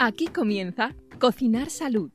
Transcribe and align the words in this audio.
Aquí 0.00 0.28
comienza 0.28 0.94
Cocinar 1.18 1.70
Salud, 1.70 2.12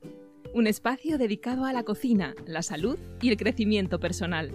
un 0.54 0.68
espacio 0.68 1.18
dedicado 1.18 1.65
a 1.65 1.74
la 1.74 1.83
cocina, 1.83 2.33
la 2.46 2.62
salud 2.62 2.97
y 3.21 3.28
el 3.28 3.36
crecimiento 3.36 3.99
personal. 3.99 4.54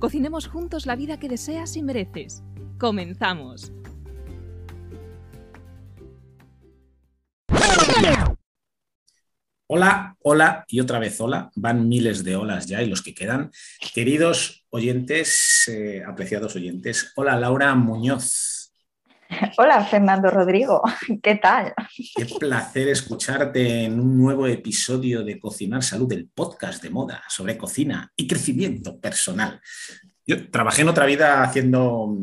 Cocinemos 0.00 0.48
juntos 0.48 0.84
la 0.84 0.96
vida 0.96 1.20
que 1.20 1.28
deseas 1.28 1.76
y 1.76 1.82
mereces. 1.84 2.42
Comenzamos. 2.76 3.70
Hola, 9.68 10.16
hola 10.18 10.64
y 10.66 10.80
otra 10.80 10.98
vez 10.98 11.20
hola. 11.20 11.52
Van 11.54 11.88
miles 11.88 12.24
de 12.24 12.34
olas 12.34 12.66
ya 12.66 12.82
y 12.82 12.88
los 12.88 13.00
que 13.00 13.14
quedan. 13.14 13.52
Queridos 13.94 14.66
oyentes, 14.70 15.68
eh, 15.68 16.02
apreciados 16.04 16.56
oyentes. 16.56 17.12
Hola, 17.14 17.38
Laura 17.38 17.72
Muñoz. 17.76 18.49
Hola, 19.58 19.84
Fernando 19.84 20.30
Rodrigo. 20.30 20.82
¿Qué 21.22 21.36
tal? 21.36 21.72
Qué 22.16 22.26
placer 22.38 22.88
escucharte 22.88 23.84
en 23.84 24.00
un 24.00 24.18
nuevo 24.18 24.46
episodio 24.46 25.24
de 25.24 25.38
Cocinar 25.38 25.82
Salud, 25.82 26.10
el 26.12 26.28
podcast 26.28 26.82
de 26.82 26.90
moda 26.90 27.22
sobre 27.28 27.56
cocina 27.56 28.12
y 28.16 28.26
crecimiento 28.26 28.98
personal. 29.00 29.60
Yo 30.26 30.48
trabajé 30.50 30.82
en 30.82 30.88
otra 30.88 31.06
vida 31.06 31.42
haciendo, 31.42 32.14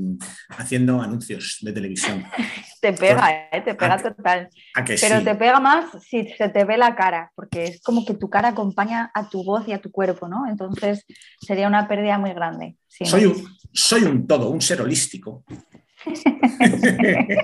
haciendo 0.49 1.01
anuncios 1.01 1.57
de 1.61 1.73
televisión. 1.73 2.23
Te 2.79 2.93
pega, 2.93 3.49
¿eh? 3.51 3.61
te 3.61 3.73
pega 3.73 3.97
total. 3.97 4.49
Pero 4.85 5.23
te 5.23 5.33
pega 5.33 5.59
más 5.59 5.85
si 6.07 6.27
se 6.37 6.47
te 6.49 6.63
ve 6.63 6.77
la 6.77 6.95
cara, 6.95 7.31
porque 7.33 7.63
es 7.63 7.81
como 7.81 8.05
que 8.05 8.13
tu 8.13 8.29
cara 8.29 8.49
acompaña 8.49 9.09
a 9.15 9.29
tu 9.29 9.43
voz 9.43 9.67
y 9.67 9.73
a 9.73 9.81
tu 9.81 9.89
cuerpo, 9.89 10.27
¿no? 10.27 10.47
Entonces 10.47 11.03
sería 11.41 11.67
una 11.67 11.87
pérdida 11.87 12.19
muy 12.19 12.33
grande. 12.33 12.77
soy, 12.87 13.25
un, 13.25 13.57
soy 13.73 14.03
un 14.03 14.27
todo, 14.27 14.51
un 14.51 14.61
ser 14.61 14.79
holístico. 14.83 15.43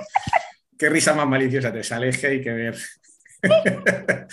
Qué 0.77 0.89
risa 0.89 1.13
más 1.13 1.27
maliciosa 1.27 1.71
te 1.71 1.83
sale, 1.83 2.11
hay 2.23 2.41
que 2.41 2.51
ver. 2.51 2.77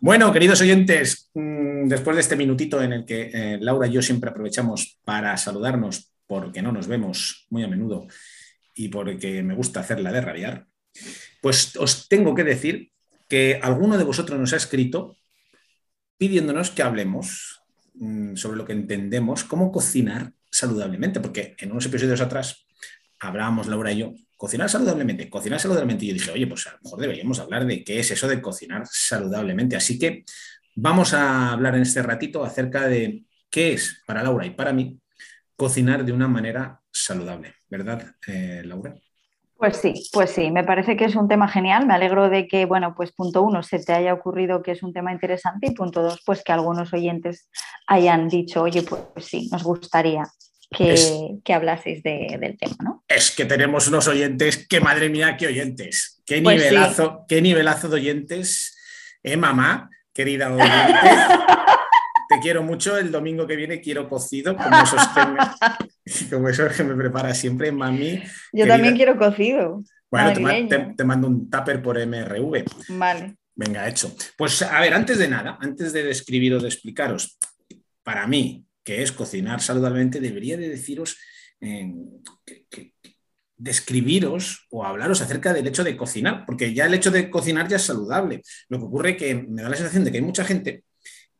bueno, 0.00 0.32
queridos 0.32 0.60
oyentes, 0.60 1.30
mm, 1.34 1.88
después 1.88 2.16
de 2.16 2.22
este 2.22 2.36
minutito 2.36 2.82
en 2.82 2.92
el 2.92 3.04
que 3.04 3.30
eh, 3.32 3.58
Laura 3.60 3.86
y 3.86 3.92
yo 3.92 4.02
siempre 4.02 4.30
aprovechamos 4.30 4.98
para 5.04 5.36
saludarnos 5.36 6.12
porque 6.26 6.62
no 6.62 6.72
nos 6.72 6.86
vemos 6.86 7.46
muy 7.50 7.62
a 7.62 7.68
menudo 7.68 8.06
y 8.74 8.88
porque 8.88 9.42
me 9.42 9.54
gusta 9.54 9.80
hacerla 9.80 10.12
de 10.12 10.20
rabiar, 10.20 10.66
pues 11.40 11.76
os 11.76 12.08
tengo 12.08 12.34
que 12.34 12.44
decir 12.44 12.90
que 13.28 13.58
alguno 13.62 13.98
de 13.98 14.04
vosotros 14.04 14.38
nos 14.38 14.52
ha 14.52 14.56
escrito 14.56 15.16
pidiéndonos 16.16 16.70
que 16.70 16.82
hablemos 16.82 17.62
mm, 17.94 18.36
sobre 18.36 18.56
lo 18.56 18.64
que 18.64 18.72
entendemos, 18.72 19.44
cómo 19.44 19.72
cocinar 19.72 20.32
saludablemente, 20.50 21.20
porque 21.20 21.56
en 21.58 21.72
unos 21.72 21.86
episodios 21.86 22.20
atrás 22.20 22.66
hablábamos 23.22 23.66
Laura 23.68 23.92
y 23.92 23.98
yo, 23.98 24.12
cocinar 24.36 24.68
saludablemente, 24.68 25.30
cocinar 25.30 25.60
saludablemente. 25.60 26.04
Y 26.04 26.08
yo 26.08 26.14
dije, 26.14 26.30
oye, 26.32 26.46
pues 26.46 26.66
a 26.66 26.72
lo 26.72 26.78
mejor 26.82 27.00
deberíamos 27.00 27.38
hablar 27.38 27.64
de 27.64 27.84
qué 27.84 28.00
es 28.00 28.10
eso 28.10 28.28
de 28.28 28.42
cocinar 28.42 28.82
saludablemente. 28.86 29.76
Así 29.76 29.98
que 29.98 30.24
vamos 30.74 31.14
a 31.14 31.52
hablar 31.52 31.76
en 31.76 31.82
este 31.82 32.02
ratito 32.02 32.44
acerca 32.44 32.88
de 32.88 33.24
qué 33.50 33.74
es 33.74 34.02
para 34.06 34.22
Laura 34.22 34.44
y 34.44 34.50
para 34.50 34.72
mí 34.72 34.98
cocinar 35.56 36.04
de 36.04 36.12
una 36.12 36.26
manera 36.26 36.80
saludable, 36.90 37.54
¿verdad, 37.70 38.14
eh, 38.26 38.62
Laura? 38.64 38.94
Pues 39.56 39.76
sí, 39.76 39.94
pues 40.12 40.30
sí, 40.30 40.50
me 40.50 40.64
parece 40.64 40.96
que 40.96 41.04
es 41.04 41.14
un 41.14 41.28
tema 41.28 41.46
genial. 41.46 41.86
Me 41.86 41.94
alegro 41.94 42.28
de 42.28 42.48
que, 42.48 42.64
bueno, 42.66 42.94
pues 42.96 43.12
punto 43.12 43.42
uno, 43.42 43.62
se 43.62 43.78
te 43.78 43.92
haya 43.92 44.12
ocurrido 44.12 44.60
que 44.60 44.72
es 44.72 44.82
un 44.82 44.92
tema 44.92 45.12
interesante 45.12 45.68
y 45.68 45.74
punto 45.74 46.02
dos, 46.02 46.20
pues 46.26 46.42
que 46.42 46.50
algunos 46.50 46.92
oyentes 46.92 47.48
hayan 47.86 48.28
dicho, 48.28 48.62
oye, 48.62 48.82
pues, 48.82 49.02
pues 49.14 49.26
sí, 49.26 49.48
nos 49.52 49.62
gustaría 49.62 50.24
que, 50.76 51.52
hablaseis 51.52 52.02
del 52.02 52.56
tema, 52.58 52.76
¿no? 52.82 53.04
Es 53.08 53.30
que 53.30 53.44
tenemos 53.44 53.88
unos 53.88 54.08
oyentes, 54.08 54.66
que 54.66 54.80
madre 54.80 55.08
mía, 55.08 55.36
qué 55.36 55.46
oyentes, 55.46 56.22
qué 56.26 56.42
pues 56.42 56.56
nivelazo, 56.56 57.24
qué 57.28 57.42
nivelazo 57.42 57.88
de 57.88 57.94
oyentes, 57.96 58.76
eh, 59.22 59.36
mamá, 59.36 59.90
querida 60.12 60.52
oyente. 60.52 60.98
te 62.28 62.40
quiero 62.40 62.62
mucho, 62.62 62.96
el 62.96 63.10
domingo 63.10 63.46
que 63.46 63.56
viene 63.56 63.80
quiero 63.80 64.08
cocido, 64.08 64.56
como 64.56 64.76
esos 64.82 65.06
que 65.08 65.26
me, 65.26 65.38
como 66.30 66.68
que 66.76 66.84
me 66.84 66.94
prepara 66.94 67.34
siempre 67.34 67.70
mami. 67.72 68.22
Yo 68.52 68.66
también 68.66 68.96
quiero 68.96 69.16
cocido. 69.16 69.82
Bueno, 70.10 70.32
te, 70.34 71.04
mando 71.04 71.26
un 71.26 71.48
tupper 71.48 71.82
por 71.82 71.98
MRV. 71.98 72.64
Vale. 72.88 73.36
Venga, 73.54 73.88
hecho. 73.88 74.14
Pues 74.36 74.62
a 74.62 74.80
ver, 74.80 74.94
antes 74.94 75.18
de 75.18 75.28
nada, 75.28 75.58
antes 75.60 75.92
de 75.92 76.04
describir 76.04 76.54
o 76.54 76.60
de 76.60 76.68
explicaros, 76.68 77.38
para 78.02 78.26
mí, 78.26 78.64
que 78.84 79.02
es 79.02 79.12
cocinar 79.12 79.60
saludablemente, 79.60 80.20
debería 80.20 80.56
de 80.56 80.68
deciros, 80.68 81.18
eh, 81.60 81.92
describiros 83.56 84.66
o 84.70 84.84
hablaros 84.84 85.20
acerca 85.20 85.52
del 85.52 85.68
hecho 85.68 85.84
de 85.84 85.96
cocinar, 85.96 86.44
porque 86.46 86.74
ya 86.74 86.86
el 86.86 86.94
hecho 86.94 87.10
de 87.10 87.30
cocinar 87.30 87.68
ya 87.68 87.76
es 87.76 87.82
saludable. 87.82 88.42
Lo 88.68 88.78
que 88.78 88.84
ocurre 88.84 89.10
es 89.10 89.16
que 89.16 89.34
me 89.34 89.62
da 89.62 89.68
la 89.68 89.76
sensación 89.76 90.04
de 90.04 90.10
que 90.10 90.18
hay 90.18 90.24
mucha 90.24 90.44
gente 90.44 90.84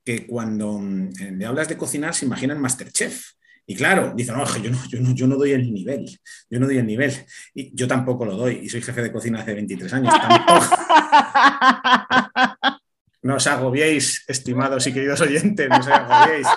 que 0.04 0.26
cuando 0.26 0.80
eh, 1.20 1.32
le 1.32 1.46
hablas 1.46 1.68
de 1.68 1.76
cocinar 1.76 2.14
se 2.14 2.26
imaginan 2.26 2.60
Masterchef. 2.60 3.24
Y 3.64 3.76
claro, 3.76 4.12
dicen, 4.16 4.36
no, 4.36 4.44
yo 4.58 4.70
no, 4.70 4.88
yo, 4.88 5.00
no, 5.00 5.14
yo 5.14 5.26
no 5.26 5.36
doy 5.36 5.52
el 5.52 5.72
nivel, 5.72 6.04
yo 6.50 6.60
no 6.60 6.66
doy 6.66 6.78
el 6.78 6.86
nivel. 6.86 7.12
Y 7.54 7.74
yo 7.74 7.86
tampoco 7.86 8.24
lo 8.24 8.36
doy, 8.36 8.60
y 8.62 8.68
soy 8.68 8.82
jefe 8.82 9.02
de 9.02 9.12
cocina 9.12 9.40
hace 9.40 9.54
23 9.54 9.92
años. 9.94 10.12
no 13.22 13.36
os 13.36 13.46
agobiéis, 13.46 14.24
estimados 14.26 14.84
y 14.88 14.92
queridos 14.92 15.20
oyentes, 15.20 15.68
no 15.68 15.78
os 15.78 15.86
agobiéis 15.86 16.48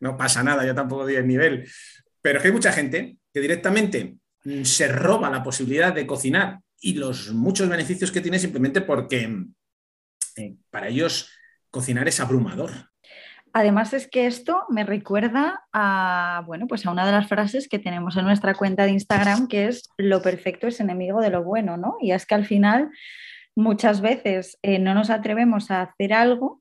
no 0.00 0.16
pasa 0.16 0.42
nada, 0.42 0.64
yo 0.64 0.74
tampoco 0.74 1.04
doy 1.04 1.16
el 1.16 1.26
nivel. 1.26 1.68
Pero 2.20 2.38
es 2.38 2.42
que 2.42 2.48
hay 2.48 2.54
mucha 2.54 2.72
gente 2.72 3.16
que 3.32 3.40
directamente 3.40 4.16
mm, 4.44 4.62
se 4.64 4.88
roba 4.88 5.30
la 5.30 5.42
posibilidad 5.42 5.92
de 5.92 6.06
cocinar 6.06 6.60
y 6.80 6.94
los 6.94 7.32
muchos 7.32 7.68
beneficios 7.68 8.12
que 8.12 8.20
tiene 8.20 8.38
simplemente 8.38 8.80
porque 8.80 9.46
eh, 10.36 10.56
para 10.70 10.88
ellos 10.88 11.30
cocinar 11.70 12.08
es 12.08 12.20
abrumador. 12.20 12.70
Además 13.52 13.94
es 13.94 14.06
que 14.06 14.26
esto 14.26 14.64
me 14.68 14.84
recuerda 14.84 15.64
a, 15.72 16.42
bueno, 16.46 16.66
pues 16.66 16.84
a 16.84 16.90
una 16.90 17.06
de 17.06 17.12
las 17.12 17.26
frases 17.26 17.68
que 17.68 17.78
tenemos 17.78 18.14
en 18.18 18.26
nuestra 18.26 18.52
cuenta 18.54 18.84
de 18.84 18.90
Instagram, 18.90 19.48
que 19.48 19.68
es 19.68 19.88
lo 19.96 20.20
perfecto 20.20 20.66
es 20.66 20.78
enemigo 20.78 21.22
de 21.22 21.30
lo 21.30 21.42
bueno, 21.42 21.78
¿no? 21.78 21.96
Y 21.98 22.12
es 22.12 22.26
que 22.26 22.34
al 22.34 22.44
final 22.44 22.90
muchas 23.54 24.02
veces 24.02 24.58
eh, 24.60 24.78
no 24.78 24.94
nos 24.94 25.08
atrevemos 25.08 25.70
a 25.70 25.80
hacer 25.80 26.12
algo 26.12 26.60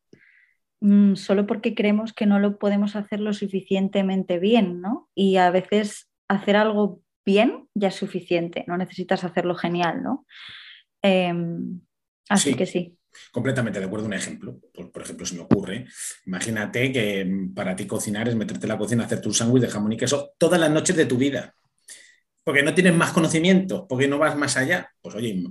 Mm, 0.85 1.15
solo 1.15 1.47
porque 1.47 1.73
creemos 1.73 2.13
que 2.13 2.27
no 2.27 2.37
lo 2.37 2.59
podemos 2.59 2.95
hacer 2.95 3.19
lo 3.19 3.33
suficientemente 3.33 4.37
bien, 4.37 4.81
¿no? 4.81 5.09
Y 5.15 5.37
a 5.37 5.49
veces 5.49 6.11
hacer 6.27 6.55
algo 6.55 7.01
bien 7.25 7.67
ya 7.73 7.87
es 7.87 7.95
suficiente, 7.95 8.65
no 8.67 8.77
necesitas 8.77 9.23
hacerlo 9.23 9.55
genial, 9.55 10.03
¿no? 10.03 10.27
Em, 11.01 11.81
así 12.29 12.53
que 12.53 12.67
sí. 12.67 12.99
Completamente 13.31 13.79
de 13.79 13.85
acuerdo. 13.85 14.05
Un 14.05 14.13
ejemplo, 14.13 14.59
por, 14.93 15.01
ejemplo, 15.01 15.25
se 15.25 15.33
me 15.33 15.41
ocurre, 15.41 15.87
imagínate 16.27 16.91
que 16.91 17.25
mm, 17.25 17.55
para 17.55 17.75
ti 17.75 17.87
cocinar 17.87 18.29
es 18.29 18.35
meterte 18.35 18.67
en 18.67 18.69
la 18.69 18.77
cocina, 18.77 19.05
hacerte 19.05 19.27
un 19.27 19.33
sándwich 19.33 19.63
de 19.63 19.69
jamón 19.69 19.93
y 19.93 19.97
queso 19.97 20.33
todas 20.37 20.59
las 20.59 20.69
noches 20.69 20.95
de 20.95 21.07
tu 21.07 21.17
vida 21.17 21.55
porque 22.45 22.61
no 22.61 22.75
tienes 22.75 22.95
más 22.95 23.11
conocimiento, 23.11 23.87
porque 23.87 24.07
no 24.07 24.19
vas 24.19 24.37
más 24.37 24.55
allá. 24.55 24.87
Pues 25.01 25.15
oye, 25.15 25.43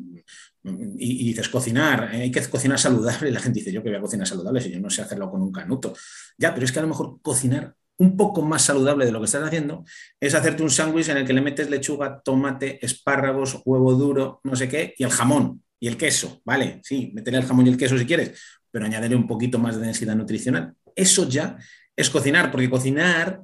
y, 0.96 1.26
dices 1.26 1.48
cocinar, 1.48 2.14
eh, 2.14 2.22
hay 2.22 2.30
que 2.30 2.40
cocinar 2.48 2.78
saludable, 2.78 3.28
y 3.28 3.32
la 3.32 3.40
gente 3.40 3.58
dice, 3.58 3.72
yo 3.72 3.82
que 3.82 3.88
voy 3.88 3.98
a 3.98 4.00
cocinar 4.00 4.28
saludable 4.28 4.60
si 4.60 4.70
yo 4.70 4.78
no 4.78 4.88
sé 4.88 5.02
hacerlo 5.02 5.28
con 5.28 5.42
un 5.42 5.50
canuto. 5.50 5.92
Ya, 6.38 6.54
pero 6.54 6.64
es 6.64 6.70
que 6.70 6.78
a 6.78 6.82
lo 6.82 6.88
mejor 6.88 7.18
cocinar 7.20 7.74
un 7.96 8.16
poco 8.16 8.42
más 8.42 8.62
saludable 8.62 9.06
de 9.06 9.12
lo 9.12 9.18
que 9.18 9.26
estás 9.26 9.42
haciendo 9.42 9.84
es 10.20 10.34
hacerte 10.34 10.62
un 10.62 10.70
sándwich 10.70 11.08
en 11.08 11.16
el 11.18 11.26
que 11.26 11.32
le 11.32 11.40
metes 11.40 11.68
lechuga, 11.68 12.20
tomate, 12.24 12.84
espárragos, 12.84 13.60
huevo 13.64 13.94
duro, 13.94 14.40
no 14.44 14.54
sé 14.54 14.68
qué, 14.68 14.94
y 14.96 15.02
el 15.02 15.10
jamón 15.10 15.64
y 15.80 15.88
el 15.88 15.96
queso, 15.96 16.42
¿vale? 16.44 16.80
Sí, 16.84 17.10
métele 17.12 17.38
el 17.38 17.44
jamón 17.44 17.66
y 17.66 17.70
el 17.70 17.76
queso 17.76 17.98
si 17.98 18.06
quieres, 18.06 18.40
pero 18.70 18.84
añadirle 18.84 19.16
un 19.16 19.26
poquito 19.26 19.58
más 19.58 19.76
de 19.76 19.84
densidad 19.84 20.14
nutricional. 20.14 20.74
Eso 20.94 21.28
ya 21.28 21.58
es 21.96 22.08
cocinar, 22.08 22.52
porque 22.52 22.70
cocinar 22.70 23.42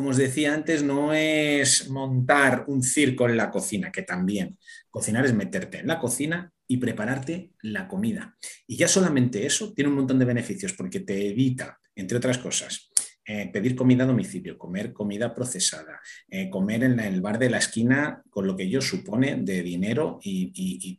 como 0.00 0.12
os 0.12 0.16
decía 0.16 0.54
antes, 0.54 0.82
no 0.82 1.12
es 1.12 1.90
montar 1.90 2.64
un 2.68 2.82
circo 2.82 3.28
en 3.28 3.36
la 3.36 3.50
cocina, 3.50 3.92
que 3.92 4.00
también. 4.00 4.56
Cocinar 4.88 5.26
es 5.26 5.34
meterte 5.34 5.80
en 5.80 5.88
la 5.88 5.98
cocina 5.98 6.50
y 6.66 6.78
prepararte 6.78 7.52
la 7.60 7.86
comida. 7.86 8.34
Y 8.66 8.78
ya 8.78 8.88
solamente 8.88 9.44
eso 9.44 9.74
tiene 9.74 9.90
un 9.90 9.96
montón 9.96 10.18
de 10.18 10.24
beneficios 10.24 10.72
porque 10.72 11.00
te 11.00 11.28
evita, 11.28 11.78
entre 11.94 12.16
otras 12.16 12.38
cosas, 12.38 12.88
eh, 13.26 13.50
pedir 13.52 13.76
comida 13.76 14.04
a 14.04 14.06
domicilio, 14.06 14.56
comer 14.56 14.94
comida 14.94 15.34
procesada, 15.34 16.00
eh, 16.30 16.48
comer 16.48 16.84
en 16.84 16.98
el 16.98 17.20
bar 17.20 17.38
de 17.38 17.50
la 17.50 17.58
esquina 17.58 18.22
con 18.30 18.46
lo 18.46 18.56
que 18.56 18.62
ello 18.62 18.80
supone 18.80 19.36
de 19.36 19.62
dinero 19.62 20.18
y 20.22 20.50
y 20.54 20.98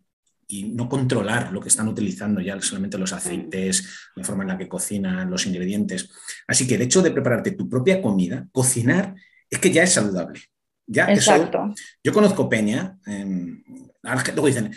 no 0.74 0.89
controlar 0.89 1.51
lo 1.51 1.62
que 1.62 1.69
están 1.69 1.88
utilizando 1.88 2.42
ya 2.42 2.59
solamente 2.62 2.98
los 2.98 3.13
aceites, 3.13 3.88
la 4.15 4.24
forma 4.24 4.44
en 4.44 4.50
la 4.50 4.57
que 4.57 4.68
cocinan, 4.68 5.30
los 5.30 5.45
ingredientes. 5.45 6.09
Así 6.48 6.68
que 6.68 6.75
el 6.75 6.81
hecho 6.81 7.01
de 7.01 7.12
prepararte 7.12 7.51
tu 7.51 7.69
propia 7.69 8.01
comida, 8.01 8.48
cocinar, 8.51 9.15
es 9.50 9.59
que 9.59 9.71
ya 9.71 9.83
es 9.83 9.94
saludable. 9.94 10.42
Ya 10.88 11.06
Exacto. 11.12 11.74
yo 12.03 12.12
conozco 12.12 12.50
Peña, 12.50 12.98
luego 13.06 14.48
dicen, 14.48 14.71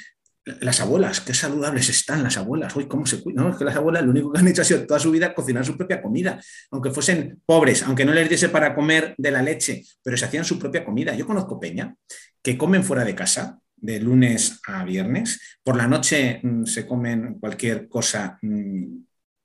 las 0.44 0.80
abuelas, 0.80 1.20
qué 1.20 1.32
saludables 1.32 1.88
están 1.88 2.22
las 2.22 2.36
abuelas, 2.36 2.76
hoy 2.76 2.86
cómo 2.86 3.06
se 3.06 3.22
cuidan. 3.22 3.44
No, 3.44 3.50
es 3.50 3.56
que 3.56 3.64
las 3.64 3.76
abuelas 3.76 4.04
lo 4.04 4.10
único 4.10 4.32
que 4.32 4.40
han 4.40 4.46
hecho 4.46 4.62
ha 4.62 4.64
sido 4.64 4.86
toda 4.86 5.00
su 5.00 5.10
vida 5.10 5.34
cocinar 5.34 5.64
su 5.64 5.76
propia 5.76 6.02
comida, 6.02 6.40
aunque 6.70 6.90
fuesen 6.90 7.40
pobres, 7.46 7.82
aunque 7.82 8.04
no 8.04 8.12
les 8.12 8.28
diese 8.28 8.50
para 8.50 8.74
comer 8.74 9.14
de 9.16 9.30
la 9.30 9.42
leche, 9.42 9.82
pero 10.02 10.16
se 10.16 10.26
hacían 10.26 10.44
su 10.44 10.58
propia 10.58 10.84
comida. 10.84 11.14
Yo 11.14 11.26
conozco 11.26 11.58
Peña 11.58 11.94
que 12.42 12.58
comen 12.58 12.84
fuera 12.84 13.04
de 13.04 13.14
casa, 13.14 13.58
de 13.84 14.00
lunes 14.00 14.60
a 14.66 14.82
viernes. 14.82 15.58
Por 15.62 15.76
la 15.76 15.86
noche 15.86 16.40
mm, 16.42 16.64
se 16.64 16.86
comen 16.86 17.34
cualquier 17.38 17.86
cosa, 17.86 18.38
mm, 18.40 18.96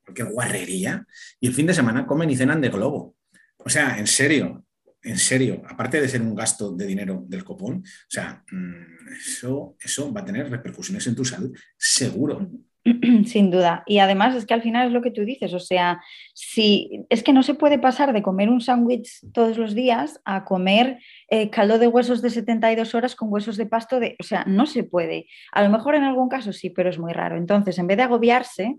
cualquier 0.05 0.29
guarrería. 0.29 1.05
Y 1.41 1.47
el 1.47 1.53
fin 1.53 1.67
de 1.67 1.73
semana 1.73 2.07
comen 2.07 2.29
y 2.29 2.37
cenan 2.37 2.61
de 2.61 2.69
globo. 2.69 3.17
O 3.57 3.69
sea, 3.69 3.99
en 3.99 4.07
serio, 4.07 4.65
en 5.01 5.17
serio, 5.17 5.61
aparte 5.67 5.99
de 5.99 6.07
ser 6.07 6.21
un 6.21 6.33
gasto 6.33 6.71
de 6.73 6.85
dinero 6.85 7.25
del 7.27 7.43
copón, 7.43 7.83
o 7.83 8.09
sea, 8.09 8.41
mm, 8.49 9.11
eso, 9.11 9.75
eso 9.81 10.13
va 10.13 10.21
a 10.21 10.25
tener 10.25 10.49
repercusiones 10.49 11.05
en 11.07 11.15
tu 11.15 11.25
salud, 11.25 11.53
seguro. 11.77 12.49
Sin 13.25 13.51
duda. 13.51 13.83
Y 13.85 13.99
además 13.99 14.35
es 14.35 14.45
que 14.45 14.53
al 14.53 14.61
final 14.61 14.87
es 14.87 14.93
lo 14.93 15.01
que 15.01 15.11
tú 15.11 15.23
dices, 15.25 15.53
o 15.53 15.59
sea, 15.59 16.01
si 16.33 17.05
es 17.09 17.23
que 17.23 17.33
no 17.33 17.43
se 17.43 17.53
puede 17.53 17.79
pasar 17.79 18.13
de 18.13 18.21
comer 18.21 18.49
un 18.49 18.61
sándwich 18.61 19.21
todos 19.33 19.57
los 19.57 19.75
días 19.75 20.21
a 20.25 20.45
comer 20.45 20.99
eh, 21.29 21.49
caldo 21.49 21.79
de 21.79 21.87
huesos 21.87 22.21
de 22.21 22.29
72 22.29 22.95
horas 22.95 23.15
con 23.15 23.31
huesos 23.31 23.57
de 23.57 23.65
pasto, 23.65 23.99
de, 23.99 24.15
o 24.19 24.23
sea, 24.23 24.43
no 24.45 24.65
se 24.65 24.83
puede. 24.83 25.27
A 25.51 25.63
lo 25.63 25.69
mejor 25.69 25.95
en 25.95 26.03
algún 26.03 26.29
caso 26.29 26.53
sí, 26.53 26.69
pero 26.69 26.89
es 26.89 26.99
muy 26.99 27.13
raro. 27.13 27.37
Entonces, 27.37 27.77
en 27.77 27.87
vez 27.87 27.97
de 27.97 28.03
agobiarse, 28.03 28.75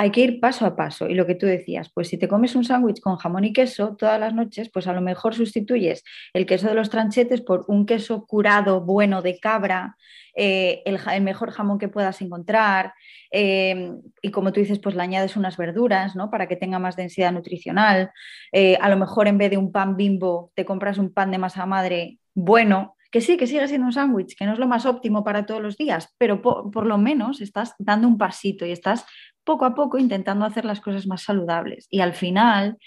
hay 0.00 0.10
que 0.12 0.22
ir 0.22 0.40
paso 0.40 0.64
a 0.64 0.76
paso. 0.76 1.10
Y 1.10 1.14
lo 1.14 1.26
que 1.26 1.34
tú 1.34 1.44
decías, 1.44 1.90
pues 1.92 2.08
si 2.08 2.16
te 2.16 2.26
comes 2.26 2.54
un 2.54 2.64
sándwich 2.64 3.00
con 3.00 3.16
jamón 3.16 3.44
y 3.44 3.52
queso 3.52 3.96
todas 3.96 4.18
las 4.18 4.32
noches, 4.32 4.70
pues 4.72 4.86
a 4.86 4.94
lo 4.94 5.02
mejor 5.02 5.34
sustituyes 5.34 6.04
el 6.32 6.46
queso 6.46 6.68
de 6.68 6.74
los 6.74 6.88
tranchetes 6.88 7.42
por 7.42 7.66
un 7.68 7.84
queso 7.84 8.24
curado 8.24 8.80
bueno 8.80 9.20
de 9.20 9.38
cabra, 9.38 9.98
eh, 10.34 10.80
el, 10.86 10.98
mejor 11.20 11.50
jamón 11.50 11.78
que 11.78 11.88
puedas 11.88 12.22
encontrar. 12.22 12.94
Eh, 13.30 13.92
y 14.22 14.30
como 14.30 14.54
tú 14.54 14.60
dices, 14.60 14.78
pues 14.78 14.94
le 14.94 15.02
añades 15.02 15.36
unas 15.36 15.58
verduras, 15.58 16.16
¿no? 16.16 16.30
Para 16.30 16.48
que 16.48 16.56
tenga 16.56 16.78
más 16.78 16.96
densidad 16.96 17.30
nutricional. 17.32 18.10
Eh, 18.52 18.78
a 18.80 18.88
lo 18.88 18.96
mejor 18.96 19.28
en 19.28 19.36
vez 19.36 19.50
de 19.50 19.58
un 19.58 19.70
pan 19.70 19.98
bimbo, 19.98 20.50
te 20.54 20.64
compras 20.64 20.96
un 20.96 21.12
pan 21.12 21.30
de 21.30 21.36
masa 21.36 21.66
madre 21.66 22.20
bueno, 22.32 22.96
que 23.10 23.20
sí, 23.20 23.36
que 23.36 23.46
sigue 23.46 23.66
siendo 23.66 23.86
un 23.86 23.92
sándwich, 23.92 24.36
que 24.36 24.46
no 24.46 24.52
es 24.52 24.58
lo 24.58 24.68
más 24.68 24.86
óptimo 24.86 25.24
para 25.24 25.44
todos 25.44 25.60
los 25.60 25.76
días, 25.76 26.14
pero 26.16 26.40
por, 26.40 26.86
lo 26.86 26.96
menos 26.96 27.40
estás 27.40 27.74
dando 27.78 28.06
un 28.06 28.18
pasito 28.18 28.64
y 28.64 28.70
estás 28.70 29.04
poco 29.44 29.64
a 29.64 29.74
poco 29.74 29.98
intentando 29.98 30.44
hacer 30.44 30.64
las 30.64 30.80
cosas 30.80 31.06
más 31.06 31.22
saludables. 31.22 31.86
Y 31.90 32.00
al 32.00 32.14
final, 32.14 32.78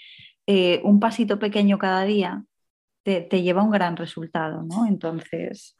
eh, 0.46 0.80
un 0.84 1.00
pasito 1.00 1.38
pequeño 1.38 1.78
cada 1.78 2.04
día 2.04 2.44
te, 3.02 3.20
te 3.20 3.42
lleva 3.42 3.62
a 3.62 3.64
un 3.64 3.70
gran 3.70 3.96
resultado, 3.96 4.62
¿no? 4.62 4.86
Entonces... 4.86 5.76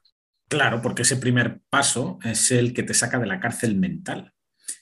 Claro, 0.49 0.83
porque 0.83 1.03
ese 1.03 1.17
primer 1.17 1.61
paso 1.71 2.19
es 2.23 2.51
el 2.51 2.75
que 2.75 2.83
te 2.83 2.95
saca 2.95 3.19
de 3.19 3.27
la 3.27 3.41
cárcel 3.41 3.77
mental. 3.77 4.35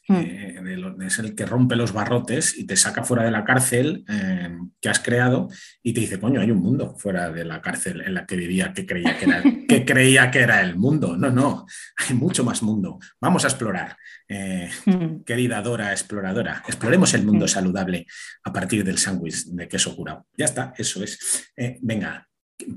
Hmm. 0.08 0.16
Eh, 0.16 1.04
es 1.06 1.18
el 1.18 1.34
que 1.34 1.46
rompe 1.46 1.76
los 1.76 1.92
barrotes 1.92 2.58
y 2.58 2.66
te 2.66 2.76
saca 2.76 3.04
fuera 3.04 3.24
de 3.24 3.30
la 3.30 3.44
cárcel 3.44 4.04
eh, 4.08 4.51
que 4.82 4.88
has 4.88 4.98
creado 4.98 5.48
y 5.82 5.94
te 5.94 6.00
dice, 6.00 6.18
coño, 6.18 6.40
hay 6.40 6.50
un 6.50 6.58
mundo 6.58 6.96
fuera 6.98 7.30
de 7.30 7.44
la 7.44 7.62
cárcel 7.62 8.02
en 8.02 8.14
la 8.14 8.26
que 8.26 8.34
vivía 8.34 8.72
que 8.72 8.84
creía 8.84 9.16
que 9.16 9.24
era, 9.24 9.42
que 9.68 9.84
creía 9.84 10.30
que 10.30 10.40
era 10.40 10.60
el 10.60 10.76
mundo. 10.76 11.16
No, 11.16 11.30
no, 11.30 11.64
hay 11.96 12.16
mucho 12.16 12.44
más 12.44 12.62
mundo. 12.62 12.98
Vamos 13.20 13.44
a 13.44 13.48
explorar. 13.48 13.96
Eh, 14.28 14.68
hmm. 14.84 15.22
Querida 15.24 15.62
Dora 15.62 15.92
exploradora, 15.92 16.64
exploremos 16.66 17.14
el 17.14 17.24
mundo 17.24 17.44
hmm. 17.44 17.48
saludable 17.48 18.06
a 18.42 18.52
partir 18.52 18.84
del 18.84 18.98
sándwich 18.98 19.44
de 19.46 19.68
queso 19.68 19.94
curado. 19.94 20.26
Ya 20.36 20.46
está, 20.46 20.74
eso 20.76 21.02
es. 21.04 21.52
venga, 21.80 22.28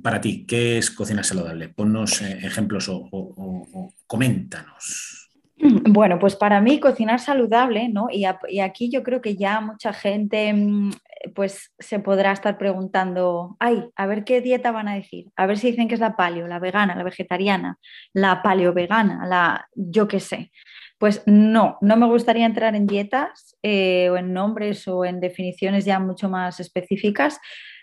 para 0.04 0.22
ti, 0.22 0.46
¿qué 0.46 0.78
es 0.78 0.92
cocina 0.92 1.24
saludable? 1.24 1.69
Ponnos 1.69 2.22
ejemplos 2.22 2.86
o 2.90 3.94
coméntanos. 4.06 5.25
Bueno, 5.90 6.19
pues 6.19 6.36
para 6.36 6.62
mí 6.62 6.80
cocinar 6.80 7.19
saludable, 7.19 7.90
¿no? 7.90 8.07
Y, 8.12 8.25
aquí 8.25 8.90
yo 8.92 9.04
creo 9.04 9.22
que 9.22 9.36
ya 9.36 9.62
mucha 9.62 9.94
gente 9.94 10.54
mm, 10.54 10.92
pues 11.34 11.74
se 11.80 12.00
podrá 12.00 12.31
estar 12.31 12.57
preguntando, 12.57 13.56
ay, 13.60 13.86
a 13.96 14.06
ver 14.06 14.24
qué 14.24 14.42
dieta 14.42 14.72
van 14.72 14.88
a 14.88 14.96
decir, 14.96 15.28
a 15.36 15.46
ver 15.46 15.57
si 15.57 15.72
dicen 15.72 15.88
que 15.88 15.96
es 15.96 16.00
la 16.02 16.16
paleo, 16.16 16.48
la 16.48 16.60
vegana, 16.60 16.96
la 16.96 17.04
vegetariana, 17.04 17.80
la 18.13 18.42
paleo 18.44 18.74
vegana, 18.74 19.25
la 19.28 19.68
yo 19.74 20.07
qué 20.07 20.19
sé. 20.19 20.52
Pues 20.98 21.24
no, 21.25 21.78
no 21.81 21.98
me 21.98 22.07
gustaría 22.07 22.46
entrar 22.46 22.75
en 22.75 22.88
dietas 22.88 23.57
eh, 23.63 24.10
o 24.10 24.18
en 24.18 24.34
nombres 24.34 24.88
o 24.88 25.04
en 25.04 25.19
definiciones 25.19 25.84
ya 25.84 26.00
mucho 26.00 26.30
más 26.30 26.60
específicas, 26.60 27.40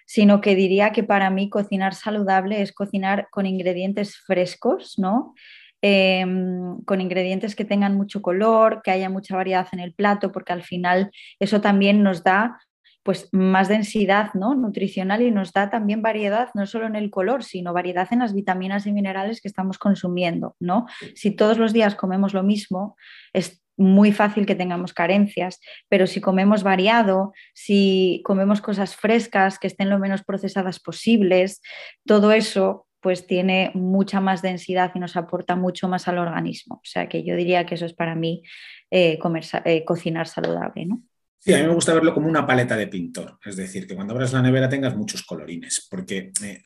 sino 0.07 0.41
que 0.41 0.55
diría 0.55 0.93
que 0.93 1.05
para 1.05 1.31
mí 1.31 1.51
cocinar 1.51 1.95
saludable 1.95 2.63
es 2.63 2.73
cocinar 2.73 3.29
con 3.31 3.47
ingredientes 3.47 4.17
frescos, 4.17 4.99
¿no? 4.99 5.35
Em, 5.85 6.81
con 6.85 7.01
ingredientes 7.01 7.57
que 7.57 7.65
tengan 7.65 7.97
mucho 7.97 8.23
color, 8.23 8.83
que 8.85 8.93
haya 8.93 9.11
mucha 9.11 9.35
variedad 9.35 9.67
en 9.73 9.81
el 9.81 9.93
plato, 9.93 10.31
porque 10.31 10.53
al 10.53 10.63
final 10.63 11.11
eso 11.41 11.61
también 11.61 12.05
nos 12.05 12.23
da 12.23 12.61
pues 13.03 13.29
más 13.33 13.67
densidad 13.67 14.33
¿no? 14.35 14.55
nutricional 14.55 15.23
y 15.23 15.33
nos 15.33 15.53
da 15.53 15.71
también 15.71 16.01
variedad 16.01 16.51
no 16.55 16.67
solo 16.67 16.87
en 16.87 16.95
el 16.95 17.11
color, 17.11 17.43
sino 17.43 17.73
variedad 17.73 18.07
en 18.13 18.21
las 18.21 18.33
vitaminas 18.33 18.87
y 18.87 18.93
minerales 18.93 19.41
que 19.41 19.49
estamos 19.49 19.77
consumiendo. 19.77 20.55
¿no? 20.61 20.87
Si 21.17 21.33
todos 21.33 21.59
los 21.59 21.73
días 21.73 21.97
comemos 21.97 22.33
lo 22.33 22.45
mismo, 22.45 22.97
es 23.33 23.61
muy 23.77 24.13
fácil 24.13 24.47
que 24.47 24.55
tengamos 24.55 24.93
carencias, 24.93 25.59
pero 25.89 26.07
si 26.07 26.21
comemos 26.21 26.63
variado, 26.63 27.33
si 27.55 28.23
comemos 28.25 28.61
cosas 28.61 28.95
frescas 28.95 29.59
que 29.59 29.67
estén 29.67 29.91
lo 29.91 29.99
menos 29.99 30.23
procesadas 30.23 30.79
posibles, 30.79 31.61
todo 32.07 32.31
eso 32.31 32.87
pues 33.03 33.27
tiene 33.27 33.73
mucha 33.75 34.21
más 34.21 34.41
densidad 34.43 34.93
y 34.95 35.01
nos 35.01 35.17
aporta 35.17 35.57
mucho 35.57 35.89
más 35.89 36.07
al 36.07 36.19
organismo. 36.19 36.77
O 36.77 36.85
sea 36.85 37.09
que 37.09 37.25
yo 37.25 37.35
diría 37.35 37.67
que 37.67 37.75
eso 37.75 37.85
es 37.85 37.93
para 37.93 38.15
mí 38.15 38.45
eh, 38.91 39.19
eh, 39.65 39.85
cocinar 39.85 40.29
saludable. 40.29 40.87
¿no? 40.87 41.03
Sí, 41.39 41.53
a 41.53 41.59
mí 41.59 41.65
me 41.65 41.75
gusta 41.75 41.95
verlo 41.95 42.15
como 42.15 42.29
una 42.29 42.47
paleta 42.47 42.77
de 42.77 42.87
pintor, 42.87 43.39
es 43.45 43.57
decir, 43.57 43.89
que 43.89 43.97
cuando 43.97 44.15
abras 44.15 44.33
la 44.33 44.41
nevera 44.41 44.69
tengas 44.69 44.97
muchos 44.97 45.25
colorines, 45.25 45.89
porque 45.91 46.31
eh, 46.45 46.63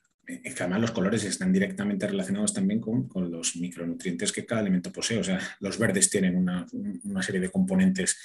además 0.61 0.83
los 0.83 0.91
colores 0.91 1.25
están 1.25 1.51
directamente 1.51 2.07
relacionados 2.07 2.53
también 2.53 2.81
con, 2.81 3.09
los 3.31 3.57
micronutrientes 3.57 4.31
que 4.31 4.45
cada 4.45 4.61
alimento 4.61 4.93
posee. 4.93 5.19
O 5.19 5.25
sea, 5.25 5.41
los 5.61 5.79
verdes 5.79 6.11
tienen 6.11 6.37
una, 6.37 6.67
una 7.05 7.23
serie 7.23 7.41
de 7.41 7.49
componentes 7.49 8.19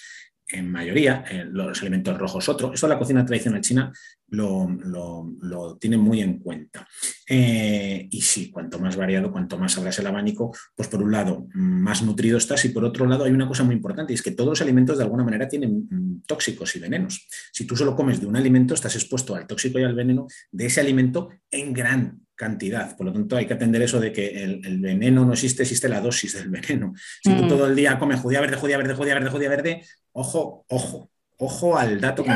en 0.47 0.71
mayoría, 0.71 1.23
los 1.51 1.81
alimentos 1.81 2.17
rojos 2.17 2.49
otro. 2.49 2.73
Eso 2.73 2.87
la 2.87 2.99
cocina 2.99 3.25
tradicional 3.25 3.61
china 3.61 3.91
lo, 4.31 5.77
tiene 5.79 5.97
muy 5.97 6.21
en 6.21 6.39
cuenta. 6.39 6.87
Eh, 7.27 8.07
y 8.09 8.21
sí, 8.21 8.49
cuanto 8.49 8.79
más 8.79 8.95
variado, 8.95 9.31
cuanto 9.31 9.57
más 9.57 9.77
abras 9.77 9.99
el 9.99 10.07
abanico, 10.07 10.55
pues 10.75 10.89
por 10.89 11.01
un 11.01 11.11
lado 11.11 11.47
más 11.53 12.01
nutrido 12.01 12.37
estás 12.37 12.63
y 12.65 12.69
por 12.69 12.83
otro 12.83 13.05
lado 13.05 13.25
hay 13.25 13.31
una 13.31 13.47
cosa 13.47 13.63
muy 13.63 13.75
importante 13.75 14.13
es 14.13 14.21
que 14.21 14.31
todos 14.31 14.49
los 14.49 14.61
alimentos 14.61 14.97
de 14.97 15.03
alguna 15.03 15.23
manera 15.23 15.47
tienen 15.47 15.87
mm, 15.89 16.23
tóxicos 16.25 16.75
y 16.75 16.79
venenos. 16.79 17.27
Si 17.51 17.65
tú 17.65 17.75
solo 17.75 17.95
comes 17.95 18.19
de 18.19 18.27
un 18.27 18.35
alimento, 18.35 18.73
estás 18.73 18.95
expuesto 18.95 19.35
al 19.35 19.47
tóxico 19.47 19.79
y 19.79 19.83
al 19.83 19.95
veneno 19.95 20.27
de 20.51 20.65
ese 20.65 20.81
alimento 20.81 21.29
en 21.49 21.73
gran 21.73 22.21
cantidad. 22.41 22.97
Por 22.97 23.05
lo 23.05 23.13
tanto, 23.13 23.37
hay 23.37 23.45
que 23.45 23.53
atender 23.53 23.83
eso 23.83 23.99
de 23.99 24.11
que 24.11 24.43
el, 24.43 24.79
veneno 24.79 25.23
no 25.23 25.33
existe, 25.33 25.61
existe 25.61 25.87
la 25.87 26.01
dosis 26.01 26.33
del 26.33 26.49
veneno. 26.49 26.95
Si 27.23 27.29
tú 27.35 27.43
mm. 27.43 27.47
todo 27.47 27.67
el 27.67 27.75
día 27.75 27.99
comes 27.99 28.19
judía 28.19 28.41
verde, 28.41 28.57
judía 28.57 28.77
verde, 28.77 28.95
judía 28.95 29.13
verde, 29.13 29.29
judía 29.29 29.49
verde, 29.49 29.85
ojo, 30.13 30.65
ojo, 30.67 31.11
ojo 31.37 31.77
al 31.77 32.01
dato 32.01 32.23
que 32.23 32.31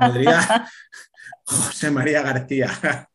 podría 0.00 0.66
José 1.44 1.92
María 1.92 2.22
García. 2.22 3.08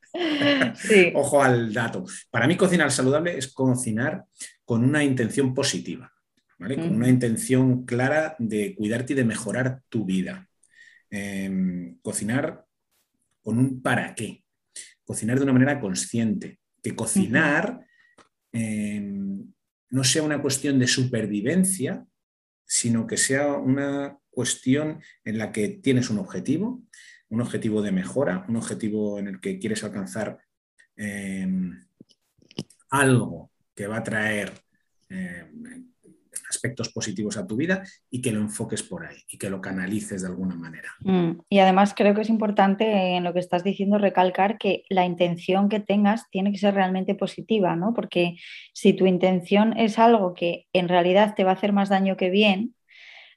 Ojo 1.14 1.44
al 1.44 1.74
dato. 1.74 2.06
Para 2.32 2.48
mí 2.48 2.56
cocinar 2.56 2.90
saludable 2.90 3.38
es 3.38 3.52
cocinar 3.52 4.24
con 4.64 4.86
una 4.86 5.04
intención 5.04 5.54
positiva, 5.54 6.14
con 6.58 6.96
una 6.96 7.10
intención 7.10 7.84
clara 7.84 8.38
de 8.40 8.76
cuidarte 8.76 9.12
y 9.12 9.16
de 9.18 9.26
mejorar 9.26 9.82
tu 9.90 10.06
vida. 10.06 10.48
Em, 11.10 11.98
cocinar 12.02 12.64
con 13.42 13.58
un 13.58 13.82
para 13.82 14.16
qué 14.16 14.43
cocinar 15.06 15.38
de 15.38 15.44
una 15.44 15.54
manera 15.54 15.80
consciente, 15.80 16.60
que 16.82 16.96
cocinar 16.96 17.86
em, 18.52 19.52
no 19.90 20.04
sea 20.04 20.24
una 20.24 20.42
cuestión 20.42 20.80
de 20.80 20.88
supervivencia, 20.88 22.06
sino 22.66 23.06
que 23.06 23.18
sea 23.18 23.54
una 23.54 24.18
cuestión 24.30 25.02
en 25.24 25.38
la 25.38 25.52
que 25.52 25.70
tienes 25.70 26.10
un 26.10 26.20
objetivo, 26.20 26.84
un 27.30 27.42
objetivo 27.42 27.82
de 27.82 27.92
mejora, 27.92 28.46
un 28.48 28.56
objetivo 28.56 29.20
en 29.20 29.28
el 29.28 29.40
que 29.40 29.60
quieres 29.60 29.84
alcanzar 29.84 30.40
em, 30.96 31.80
algo 32.90 33.52
que 33.76 33.88
va 33.88 33.98
a 33.98 34.04
traer 34.04 34.52
em, 35.10 35.93
aspectos 36.50 36.90
positivos 36.90 37.38
a 37.38 37.46
tu 37.46 37.56
vida 37.56 37.84
y 38.10 38.22
que 38.22 38.32
lo 38.32 38.40
enfoques 38.40 38.84
por 38.84 39.06
ahí 39.06 39.18
y 39.28 39.38
que 39.38 39.50
lo 39.50 39.62
canalices 39.62 40.22
de 40.22 40.28
alguna 40.28 40.56
manera. 40.56 40.90
Mm, 41.02 41.42
y 41.50 41.60
además 41.60 41.94
creo 41.96 42.14
que 42.14 42.22
es 42.22 42.30
importante 42.30 43.16
en 43.16 43.24
lo 43.24 43.34
que 43.34 43.40
estás 43.40 43.64
diciendo 43.64 43.98
recalcar 43.98 44.58
que 44.58 44.84
la 44.90 45.06
intención 45.06 45.70
que 45.70 45.80
tengas 45.80 46.30
tiene 46.30 46.52
que 46.52 46.58
ser 46.58 46.74
realmente 46.74 47.16
positiva, 47.16 47.76
¿no? 47.76 47.94
Porque 47.94 48.36
si 48.74 48.94
tu 48.94 49.06
intención 49.06 49.78
es 49.78 50.00
algo 50.00 50.34
que 50.34 50.68
en 50.74 50.88
realidad 50.88 51.36
te 51.36 51.44
va 51.44 51.52
a 51.52 51.56
hacer 51.56 51.74
más 51.74 51.90
daño 51.90 52.18
que 52.18 52.30
bien, 52.30 52.76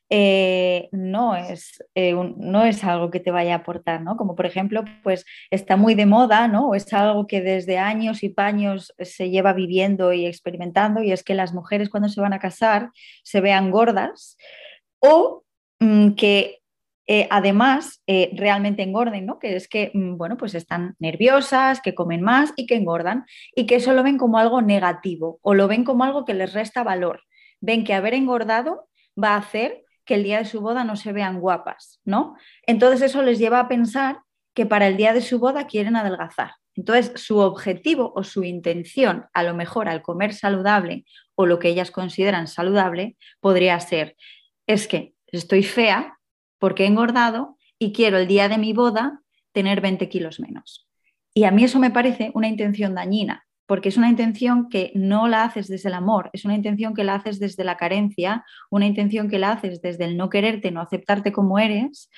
eh, 0.08 0.88
no, 0.92 1.34
es, 1.34 1.84
eh, 1.96 2.14
no 2.36 2.64
es 2.64 2.84
algo 2.84 3.10
que 3.10 3.18
te 3.18 3.32
vaya 3.32 3.54
a 3.54 3.58
aportar, 3.58 4.02
¿no? 4.02 4.16
Como 4.16 4.36
por 4.36 4.46
ejemplo, 4.46 4.84
pues 5.02 5.24
está 5.50 5.76
muy 5.76 5.94
de 5.94 6.06
moda, 6.06 6.46
¿no? 6.46 6.68
O 6.68 6.74
es 6.76 6.92
algo 6.92 7.26
que 7.26 7.40
desde 7.40 7.78
años 7.78 8.22
y 8.22 8.28
paños 8.28 8.94
se 9.00 9.30
lleva 9.30 9.52
viviendo 9.52 10.12
y 10.12 10.26
experimentando, 10.26 11.02
y 11.02 11.10
es 11.10 11.24
que 11.24 11.34
las 11.34 11.52
mujeres 11.52 11.88
cuando 11.88 12.08
se 12.08 12.20
van 12.20 12.32
a 12.32 12.38
casar 12.38 12.90
se 13.24 13.40
vean 13.40 13.72
gordas 13.72 14.36
o 15.00 15.44
mm, 15.80 16.10
que 16.12 16.60
eh, 17.08 17.28
además 17.30 18.02
realmente 18.06 18.82
engorden, 18.82 19.26
¿no? 19.26 19.38
Que 19.38 19.56
es 19.56 19.68
que, 19.68 19.90
mm, 19.92 20.16
bueno, 20.16 20.36
pues 20.36 20.54
están 20.54 20.94
nerviosas, 21.00 21.80
que 21.80 21.94
comen 21.94 22.22
más 22.22 22.52
y 22.56 22.66
que 22.66 22.76
engordan 22.76 23.24
y 23.56 23.66
que 23.66 23.76
eso 23.76 23.92
lo 23.92 24.04
ven 24.04 24.18
como 24.18 24.38
algo 24.38 24.62
negativo 24.62 25.40
o 25.42 25.54
lo 25.54 25.66
ven 25.68 25.84
como 25.84 26.04
algo 26.04 26.24
que 26.24 26.34
les 26.34 26.52
resta 26.52 26.84
valor. 26.84 27.22
Ven 27.60 27.84
que 27.84 27.94
haber 27.94 28.14
engordado 28.14 28.88
va 29.22 29.34
a 29.34 29.38
hacer 29.38 29.85
que 30.06 30.14
el 30.14 30.22
día 30.22 30.38
de 30.38 30.46
su 30.46 30.60
boda 30.60 30.84
no 30.84 30.96
se 30.96 31.12
vean 31.12 31.40
guapas, 31.40 32.00
¿no? 32.04 32.36
Entonces 32.62 33.02
eso 33.02 33.22
les 33.22 33.38
lleva 33.38 33.60
a 33.60 33.68
pensar 33.68 34.20
que 34.54 34.64
para 34.64 34.86
el 34.86 34.96
día 34.96 35.12
de 35.12 35.20
su 35.20 35.38
boda 35.38 35.66
quieren 35.66 35.96
adelgazar. 35.96 36.52
Entonces, 36.76 37.12
su 37.16 37.38
objetivo 37.38 38.12
o 38.14 38.22
su 38.22 38.44
intención, 38.44 39.26
a 39.32 39.42
lo 39.42 39.54
mejor 39.54 39.88
al 39.88 40.02
comer 40.02 40.34
saludable 40.34 41.04
o 41.34 41.46
lo 41.46 41.58
que 41.58 41.68
ellas 41.68 41.90
consideran 41.90 42.46
saludable, 42.46 43.16
podría 43.40 43.78
ser, 43.80 44.16
es 44.66 44.86
que 44.86 45.14
estoy 45.26 45.62
fea, 45.62 46.18
porque 46.58 46.84
he 46.84 46.86
engordado 46.86 47.56
y 47.78 47.92
quiero 47.92 48.18
el 48.18 48.26
día 48.26 48.48
de 48.48 48.58
mi 48.58 48.72
boda 48.72 49.22
tener 49.52 49.80
20 49.80 50.08
kilos 50.08 50.38
menos. 50.38 50.88
Y 51.34 51.44
a 51.44 51.50
mí 51.50 51.64
eso 51.64 51.78
me 51.78 51.90
parece 51.90 52.30
una 52.34 52.48
intención 52.48 52.94
dañina, 52.94 53.45
porque 53.66 53.88
es 53.88 53.96
una 53.96 54.08
intención 54.08 54.68
que 54.68 54.92
no 54.94 55.28
la 55.28 55.44
haces 55.44 55.68
desde 55.68 55.88
el 55.88 55.94
amor, 55.94 56.30
es 56.32 56.44
una 56.44 56.54
intención 56.54 56.94
que 56.94 57.04
la 57.04 57.16
haces 57.16 57.38
desde 57.38 57.64
la 57.64 57.76
carencia, 57.76 58.44
una 58.70 58.86
intención 58.86 59.28
que 59.28 59.38
la 59.38 59.52
haces 59.52 59.82
desde 59.82 60.04
el 60.04 60.16
no 60.16 60.30
quererte, 60.30 60.70
no 60.70 60.80
aceptarte 60.80 61.32
como 61.32 61.58
eres 61.58 62.08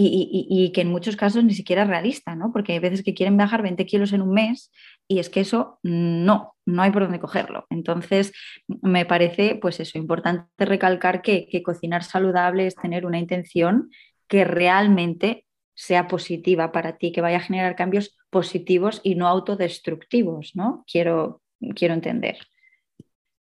y, 0.00 0.70
que 0.72 0.82
en 0.82 0.90
muchos 0.90 1.16
casos 1.16 1.42
ni 1.42 1.54
siquiera 1.54 1.82
es 1.82 1.88
realista, 1.88 2.36
¿no? 2.36 2.52
Porque 2.52 2.72
hay 2.72 2.78
veces 2.78 3.02
que 3.02 3.14
quieren 3.14 3.36
bajar 3.36 3.62
20 3.62 3.84
kilos 3.86 4.12
en 4.12 4.22
un 4.22 4.32
mes 4.32 4.70
y 5.08 5.18
es 5.18 5.28
que 5.28 5.40
eso 5.40 5.80
no, 5.82 6.54
no 6.66 6.82
hay 6.82 6.92
por 6.92 7.02
dónde 7.02 7.18
cogerlo. 7.18 7.66
Entonces, 7.68 8.32
me 8.68 9.06
parece, 9.06 9.58
pues 9.60 9.80
eso, 9.80 9.98
importante 9.98 10.46
recalcar 10.64 11.20
que, 11.20 11.48
que 11.50 11.62
cocinar 11.64 12.04
saludable 12.04 12.66
es 12.66 12.76
tener 12.76 13.06
una 13.06 13.18
intención 13.18 13.90
que 14.28 14.44
realmente 14.44 15.46
sea 15.78 16.08
positiva 16.08 16.72
para 16.72 16.98
ti, 16.98 17.12
que 17.12 17.20
vaya 17.20 17.36
a 17.36 17.40
generar 17.40 17.76
cambios 17.76 18.18
positivos 18.30 19.00
y 19.04 19.14
no 19.14 19.28
autodestructivos, 19.28 20.56
¿no? 20.56 20.84
Quiero, 20.90 21.40
quiero 21.76 21.94
entender. 21.94 22.36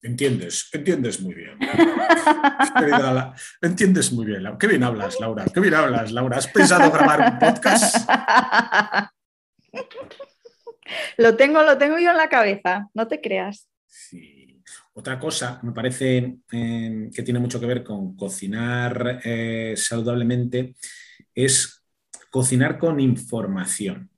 Entiendes, 0.03 0.69
entiendes 0.71 1.19
muy 1.23 1.33
bien. 1.33 1.59
entiendes 3.63 4.13
muy 4.13 4.27
bien. 4.27 4.45
Qué 4.61 4.67
bien 4.67 4.83
hablas, 4.83 5.19
Laura. 5.19 5.47
Qué 5.53 5.61
bien 5.61 5.73
hablas, 5.73 6.13
Laura. 6.13 6.37
¿Has 6.37 6.47
pensado 6.49 6.91
grabar 6.93 7.33
un 7.33 7.39
podcast? 7.39 8.07
Lo 11.17 11.35
tengo, 11.37 11.65
lo 11.65 11.77
tengo 11.79 11.99
yo 11.99 12.13
en 12.13 12.17
la 12.17 12.29
cabeza, 12.29 12.89
no 12.95 13.09
te 13.09 13.21
creas. 13.21 13.69
Sí. 13.89 14.63
Otra 14.93 15.19
cosa 15.19 15.59
me 15.65 15.73
parece 15.73 16.37
eh, 16.53 17.11
que 17.13 17.23
tiene 17.25 17.41
mucho 17.41 17.59
que 17.59 17.67
ver 17.67 17.83
con 17.83 18.17
cocinar 18.17 19.21
eh, 19.25 19.75
saludablemente 19.77 20.77
es 21.35 21.86
cocinar 22.31 22.79
con 22.79 23.01
información. 23.01 24.11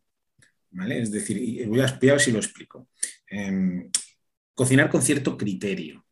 ¿Vale? 0.70 1.00
Es 1.00 1.10
decir, 1.10 1.66
voy 1.66 1.80
a, 1.80 1.84
explicar 1.84 2.20
si 2.20 2.30
lo 2.30 2.38
explico. 2.38 2.88
Em, 3.26 3.90
cocinar 4.54 4.90
con 4.90 5.02
cierto 5.02 5.36
criterio, 5.36 6.04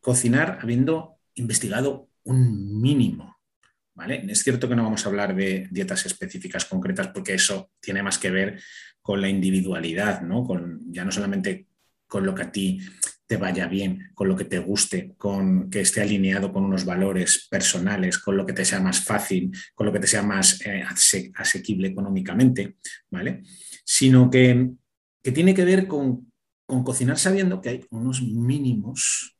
cocinar 0.00 0.58
habiendo 0.62 1.18
investigado 1.34 2.08
un 2.24 2.80
mínimo. 2.80 3.38
¿vale? 3.94 4.24
Es 4.28 4.42
cierto 4.42 4.68
que 4.68 4.74
no 4.74 4.82
vamos 4.82 5.04
a 5.04 5.08
hablar 5.08 5.34
de 5.34 5.68
dietas 5.70 6.06
específicas 6.06 6.64
concretas 6.64 7.08
porque 7.08 7.34
eso 7.34 7.70
tiene 7.80 8.02
más 8.02 8.18
que 8.18 8.30
ver 8.30 8.60
con 9.02 9.20
la 9.20 9.28
individualidad, 9.28 10.22
¿no? 10.22 10.44
Con, 10.44 10.92
ya 10.92 11.04
no 11.04 11.12
solamente 11.12 11.66
con 12.06 12.24
lo 12.24 12.34
que 12.34 12.42
a 12.42 12.52
ti 12.52 12.80
te 13.30 13.36
vaya 13.36 13.68
bien, 13.68 14.10
con 14.12 14.26
lo 14.26 14.34
que 14.34 14.44
te 14.44 14.58
guste, 14.58 15.14
con 15.16 15.70
que 15.70 15.82
esté 15.82 16.00
alineado 16.00 16.52
con 16.52 16.64
unos 16.64 16.84
valores 16.84 17.46
personales, 17.48 18.18
con 18.18 18.36
lo 18.36 18.44
que 18.44 18.52
te 18.52 18.64
sea 18.64 18.80
más 18.80 19.04
fácil, 19.04 19.52
con 19.72 19.86
lo 19.86 19.92
que 19.92 20.00
te 20.00 20.08
sea 20.08 20.24
más 20.24 20.60
eh, 20.66 20.82
asequible 21.36 21.86
económicamente, 21.86 22.74
¿vale? 23.08 23.42
Sino 23.84 24.28
que, 24.28 24.70
que 25.22 25.30
tiene 25.30 25.54
que 25.54 25.64
ver 25.64 25.86
con 25.86 26.30
con 26.70 26.84
cocinar 26.84 27.18
sabiendo 27.18 27.60
que 27.60 27.68
hay 27.68 27.86
unos 27.90 28.22
mínimos 28.22 29.36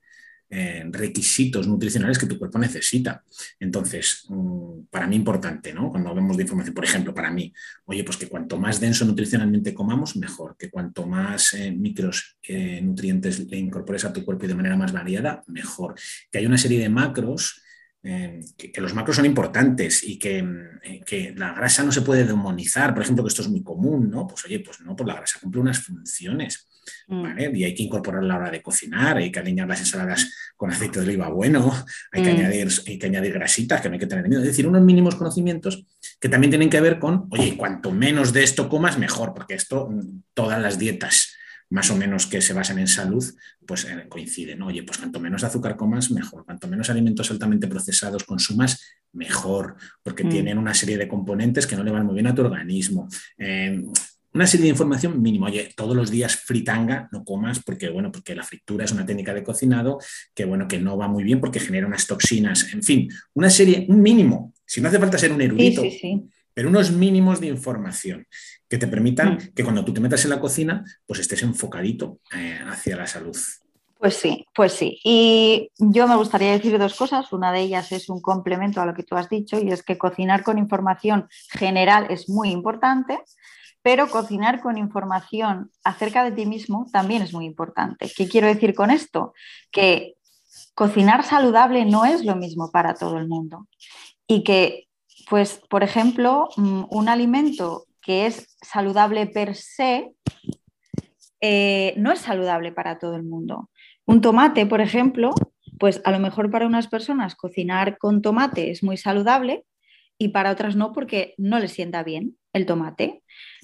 eh, 0.52 0.84
requisitos 0.90 1.68
nutricionales 1.68 2.18
que 2.18 2.26
tu 2.26 2.36
cuerpo 2.36 2.58
necesita. 2.58 3.22
Entonces, 3.60 4.24
mm, 4.28 4.86
para 4.90 5.06
mí 5.06 5.14
importante, 5.14 5.72
¿no? 5.72 5.90
Cuando 5.90 6.10
hablamos 6.10 6.36
de 6.36 6.42
información, 6.42 6.74
por 6.74 6.84
ejemplo, 6.84 7.14
para 7.14 7.30
mí, 7.30 7.52
oye, 7.84 8.02
pues 8.02 8.16
que 8.16 8.26
cuanto 8.26 8.58
más 8.58 8.80
denso 8.80 9.04
nutricionalmente 9.04 9.72
comamos, 9.72 10.16
mejor, 10.16 10.56
que 10.58 10.68
cuanto 10.68 11.06
más 11.06 11.54
eh, 11.54 11.70
micros 11.70 12.36
eh, 12.42 12.80
nutrientes 12.82 13.48
le 13.48 13.58
incorpores 13.58 14.04
a 14.04 14.12
tu 14.12 14.24
cuerpo 14.24 14.44
y 14.44 14.48
de 14.48 14.56
manera 14.56 14.76
más 14.76 14.90
variada, 14.90 15.44
mejor. 15.46 15.94
Que 16.32 16.38
hay 16.38 16.46
una 16.46 16.58
serie 16.58 16.80
de 16.80 16.88
macros 16.88 17.62
que, 18.02 18.72
los 18.80 18.94
macros 18.94 19.16
son 19.16 19.26
importantes 19.26 20.02
y 20.02 20.18
que, 20.18 20.42
que, 21.04 21.34
la 21.36 21.52
grasa 21.52 21.84
no 21.84 21.92
se 21.92 22.00
puede 22.00 22.24
demonizar, 22.24 22.94
por 22.94 23.02
ejemplo, 23.02 23.22
que 23.22 23.28
esto 23.28 23.42
es 23.42 23.48
muy 23.48 23.62
común, 23.62 24.10
¿no? 24.10 24.26
Pues 24.26 24.44
oye, 24.46 24.58
pues 24.60 24.80
no, 24.80 24.96
pues 24.96 25.06
la 25.06 25.16
grasa 25.16 25.38
cumple 25.38 25.60
unas 25.60 25.78
funciones. 25.80 26.69
Mm. 27.08 27.54
Y 27.54 27.64
hay 27.64 27.74
que 27.74 27.82
incorporar 27.82 28.22
a 28.22 28.26
la 28.26 28.36
hora 28.36 28.50
de 28.50 28.62
cocinar, 28.62 29.16
hay 29.16 29.30
que 29.30 29.40
alinear 29.40 29.68
las 29.68 29.80
ensaladas 29.80 30.52
con 30.56 30.70
aceite 30.70 31.00
de 31.00 31.06
oliva 31.06 31.28
bueno, 31.28 31.72
hay 32.12 32.22
que, 32.22 32.32
mm. 32.32 32.36
añadir, 32.36 32.68
hay 32.86 32.98
que 32.98 33.06
añadir 33.06 33.32
grasitas 33.32 33.80
que 33.80 33.88
no 33.88 33.94
hay 33.94 34.00
que 34.00 34.06
tener 34.06 34.28
miedo. 34.28 34.42
Es 34.42 34.48
decir, 34.48 34.66
unos 34.66 34.82
mínimos 34.82 35.14
conocimientos 35.14 35.84
que 36.18 36.28
también 36.28 36.50
tienen 36.50 36.70
que 36.70 36.80
ver 36.80 36.98
con, 36.98 37.26
oye, 37.30 37.56
cuanto 37.56 37.90
menos 37.90 38.32
de 38.32 38.42
esto 38.42 38.68
comas, 38.68 38.98
mejor, 38.98 39.34
porque 39.34 39.54
esto, 39.54 39.88
mm, 39.90 40.22
todas 40.34 40.60
las 40.60 40.78
dietas 40.78 41.34
más 41.70 41.88
o 41.90 41.96
menos 41.96 42.26
que 42.26 42.40
se 42.40 42.52
basan 42.52 42.80
en 42.80 42.88
salud, 42.88 43.24
pues 43.64 43.84
eh, 43.84 44.06
coinciden. 44.08 44.60
Oye, 44.62 44.82
pues 44.82 44.98
cuanto 44.98 45.20
menos 45.20 45.44
azúcar 45.44 45.76
comas, 45.76 46.10
mejor. 46.10 46.44
Cuanto 46.44 46.66
menos 46.66 46.90
alimentos 46.90 47.30
altamente 47.30 47.68
procesados 47.68 48.24
consumas, 48.24 48.84
mejor, 49.12 49.76
porque 50.02 50.24
tienen 50.24 50.58
una 50.58 50.74
serie 50.74 50.98
de 50.98 51.06
componentes 51.06 51.66
que 51.66 51.76
no 51.76 51.84
le 51.84 51.92
van 51.92 52.04
muy 52.04 52.14
bien 52.14 52.26
a 52.26 52.34
tu 52.34 52.42
organismo. 52.42 53.08
Eh, 53.38 53.84
una 54.32 54.46
serie 54.46 54.64
de 54.64 54.70
información 54.70 55.20
mínima. 55.20 55.46
Oye, 55.46 55.70
todos 55.76 55.96
los 55.96 56.10
días 56.10 56.36
fritanga 56.36 57.08
no 57.12 57.24
comas 57.24 57.60
porque, 57.62 57.88
bueno, 57.90 58.12
porque 58.12 58.34
la 58.34 58.44
fritura 58.44 58.84
es 58.84 58.92
una 58.92 59.04
técnica 59.04 59.34
de 59.34 59.42
cocinado 59.42 59.98
que, 60.34 60.44
bueno, 60.44 60.68
que 60.68 60.78
no 60.78 60.96
va 60.96 61.08
muy 61.08 61.24
bien 61.24 61.40
porque 61.40 61.60
genera 61.60 61.86
unas 61.86 62.06
toxinas. 62.06 62.72
En 62.72 62.82
fin, 62.82 63.08
una 63.34 63.50
serie, 63.50 63.86
un 63.88 64.00
mínimo. 64.00 64.54
Si 64.64 64.80
no 64.80 64.88
hace 64.88 64.98
falta 64.98 65.18
ser 65.18 65.32
un 65.32 65.40
erudito, 65.40 65.82
pero 66.54 66.68
unos 66.68 66.92
mínimos 66.92 67.40
de 67.40 67.48
información 67.48 68.26
que 68.68 68.78
te 68.78 68.86
permitan 68.86 69.34
mm. 69.34 69.54
que 69.54 69.64
cuando 69.64 69.84
tú 69.84 69.92
te 69.92 70.00
metas 70.00 70.24
en 70.24 70.30
la 70.30 70.40
cocina, 70.40 70.84
pues 71.06 71.20
estés 71.20 71.42
enfocadito 71.42 72.20
eh, 72.32 72.58
hacia 72.66 72.96
la 72.96 73.06
salud. 73.06 73.36
Pues 73.98 74.16
sí, 74.16 74.46
pues 74.54 74.72
sí. 74.72 74.98
Y 75.04 75.70
yo 75.76 76.08
me 76.08 76.16
gustaría 76.16 76.52
decir 76.52 76.78
dos 76.78 76.94
cosas. 76.94 77.32
Una 77.32 77.52
de 77.52 77.60
ellas 77.60 77.92
es 77.92 78.08
un 78.08 78.22
complemento 78.22 78.80
a 78.80 78.86
lo 78.86 78.94
que 78.94 79.02
tú 79.02 79.14
has 79.14 79.28
dicho 79.28 79.58
y 79.58 79.72
es 79.72 79.82
que 79.82 79.98
cocinar 79.98 80.42
con 80.42 80.56
información 80.56 81.28
general 81.50 82.06
es 82.08 82.28
muy 82.30 82.50
importante. 82.50 83.18
Pero 83.82 84.08
cocinar 84.08 84.60
con 84.60 84.76
información 84.76 85.70
acerca 85.84 86.22
de 86.24 86.32
ti 86.32 86.46
mismo 86.46 86.86
también 86.92 87.22
es 87.22 87.32
muy 87.32 87.46
importante. 87.46 88.10
¿Qué 88.14 88.28
quiero 88.28 88.46
decir 88.46 88.74
con 88.74 88.90
esto? 88.90 89.32
Que 89.70 90.16
cocinar 90.74 91.24
saludable 91.24 91.84
no 91.84 92.04
es 92.04 92.24
lo 92.24 92.36
mismo 92.36 92.70
para 92.70 92.94
todo 92.94 93.18
el 93.18 93.26
mundo. 93.26 93.68
Y 94.26 94.44
que, 94.44 94.88
pues, 95.28 95.60
por 95.70 95.82
ejemplo, 95.82 96.48
mm, 96.56 96.84
un 96.90 97.08
alimento 97.08 97.86
que 98.02 98.26
es 98.26 98.56
saludable 98.62 99.26
per 99.26 99.54
se, 99.54 100.12
eh, 101.40 101.94
no 101.96 102.12
es 102.12 102.20
saludable 102.20 102.72
para 102.72 102.98
todo 102.98 103.16
el 103.16 103.22
mundo. 103.22 103.70
Un 104.06 104.20
tomate, 104.20 104.66
por 104.66 104.80
ejemplo, 104.80 105.32
pues 105.78 106.02
a 106.04 106.10
lo 106.10 106.18
mejor 106.18 106.50
para 106.50 106.66
unas 106.66 106.88
personas 106.88 107.34
cocinar 107.34 107.96
con 107.98 108.20
tomate 108.20 108.70
es 108.70 108.82
muy 108.82 108.96
saludable 108.96 109.64
y 110.18 110.28
para 110.28 110.50
otras 110.50 110.76
no 110.76 110.92
porque 110.92 111.34
no 111.38 111.58
les 111.58 111.72
sienta 111.72 112.02
bien 112.02 112.36
el 112.52 112.66
tomate. 112.66 113.22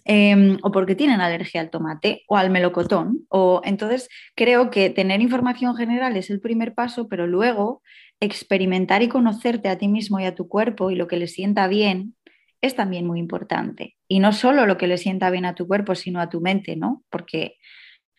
Em, 0.09 0.59
o 0.63 0.71
porque 0.71 0.95
tienen 0.95 1.21
alergia 1.21 1.61
al 1.61 1.71
tomate 1.71 2.23
o 2.29 2.37
al 2.37 2.49
melocotón. 2.49 3.27
O, 3.29 3.61
entonces, 3.65 4.09
creo 4.37 4.71
que 4.71 4.89
tener 4.89 5.21
información 5.21 5.75
general 5.75 6.17
es 6.17 6.31
el 6.31 6.41
primer 6.41 6.75
paso, 6.75 7.09
pero 7.09 7.27
luego 7.27 7.83
experimentar 8.21 9.03
y 9.03 9.09
conocerte 9.09 9.69
a 9.69 9.79
ti 9.79 9.89
mismo 9.89 10.21
y 10.21 10.25
a 10.25 10.37
tu 10.37 10.47
cuerpo 10.49 10.93
y 10.93 10.95
lo 10.95 11.09
que 11.09 11.17
le 11.17 11.27
sienta 11.27 11.67
bien 11.67 12.15
es 12.61 12.77
también 12.77 13.05
muy 13.05 13.19
importante. 13.19 13.97
Y 14.07 14.21
no 14.21 14.33
solo 14.33 14.65
lo 14.65 14.79
que 14.79 14.87
le 14.87 14.97
sienta 14.97 15.29
bien 15.31 15.45
a 15.45 15.57
tu 15.57 15.67
cuerpo, 15.67 15.97
sino 15.97 16.21
a 16.21 16.29
tu 16.29 16.41
mente, 16.41 16.77
¿no? 16.77 17.03
Porque, 17.11 17.57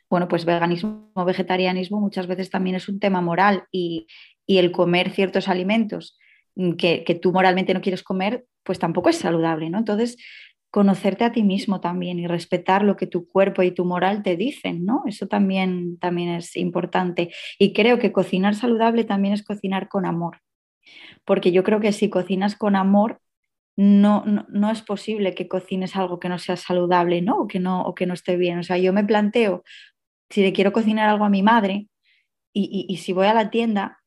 bueno, 0.10 0.28
pues 0.28 0.44
veganismo, 0.44 1.10
vegetarianismo 1.26 2.02
muchas 2.02 2.28
veces 2.28 2.50
también 2.50 2.76
es 2.76 2.90
un 2.90 3.00
tema 3.00 3.22
moral 3.22 3.64
y, 3.72 4.08
el 4.46 4.72
comer 4.72 5.12
ciertos 5.12 5.50
alimentos 5.50 6.18
que, 6.78 7.04
que, 7.04 7.16
tú 7.16 7.34
moralmente 7.34 7.74
no 7.74 7.82
quieres 7.82 8.02
comer, 8.02 8.46
pues 8.64 8.80
tampoco 8.80 9.10
es 9.10 9.18
saludable, 9.18 9.70
¿no? 9.70 9.78
Entonces, 9.78 10.18
conocerte 10.72 11.24
a 11.24 11.32
ti 11.32 11.44
mismo 11.44 11.80
también 11.80 12.20
y 12.20 12.28
respetar 12.28 12.84
lo 12.84 12.98
que 12.98 13.08
tu 13.08 13.28
cuerpo 13.28 13.64
y 13.64 13.72
tu 13.72 13.86
moral 13.86 14.24
te 14.24 14.36
dicen, 14.36 14.86
¿no? 14.86 15.04
Eso 15.06 15.28
también, 15.28 15.98
también 16.00 16.30
es 16.30 16.56
importante. 16.58 17.32
Y 17.58 17.74
creo 17.74 18.00
que 18.00 18.12
cocinar 18.12 18.56
saludable 18.56 19.04
también 19.04 19.34
es 19.34 19.44
cocinar 19.44 19.88
con 19.88 20.06
amor, 20.06 20.42
porque 21.26 21.52
yo 21.52 21.64
creo 21.64 21.80
que 21.80 21.94
si 21.94 22.10
cocinas 22.10 22.56
con 22.56 22.76
amor, 22.76 23.22
no, 23.78 24.24
no, 24.26 24.72
es 24.72 24.82
posible 24.82 25.36
que 25.36 25.48
cocines 25.48 25.96
algo 25.96 26.20
que 26.20 26.30
no 26.30 26.40
sea 26.40 26.58
saludable, 26.58 27.22
¿no? 27.22 27.42
O 27.42 27.48
que 27.48 27.60
no, 27.60 27.82
o 27.84 27.94
que 27.94 28.08
no 28.08 28.16
esté 28.16 28.36
bien. 28.36 28.58
O 28.58 28.64
sea, 28.64 28.78
yo 28.78 28.92
me 28.92 29.04
planteo, 29.04 29.64
si 30.30 30.42
le 30.42 30.52
quiero 30.52 30.74
cocinar 30.74 31.10
algo 31.10 31.26
a 31.26 31.30
mi 31.30 31.44
madre 31.44 31.88
y, 32.54 32.88
y 32.90 32.98
si 32.98 33.14
voy 33.14 33.28
a 33.28 33.36
la 33.36 33.52
tienda, 33.52 34.00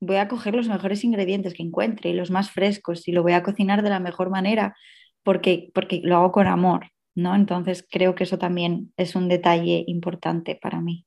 voy 0.00 0.16
a 0.16 0.28
coger 0.28 0.54
los 0.54 0.68
mejores 0.68 1.04
ingredientes 1.04 1.54
que 1.54 1.62
encuentre 1.62 2.10
y 2.10 2.12
los 2.12 2.30
más 2.30 2.50
frescos 2.50 3.08
y 3.08 3.12
lo 3.12 3.22
voy 3.22 3.32
a 3.32 3.42
cocinar 3.42 3.82
de 3.82 3.90
la 3.90 4.00
mejor 4.00 4.28
manera 4.28 4.76
porque, 5.24 5.70
porque 5.74 6.00
lo 6.04 6.16
hago 6.16 6.32
con 6.32 6.46
amor, 6.46 6.90
¿no? 7.16 7.34
Entonces 7.34 7.84
creo 7.90 8.14
que 8.14 8.24
eso 8.24 8.38
también 8.38 8.92
es 8.96 9.16
un 9.16 9.28
detalle 9.28 9.82
importante 9.86 10.58
para 10.60 10.80
mí. 10.80 11.06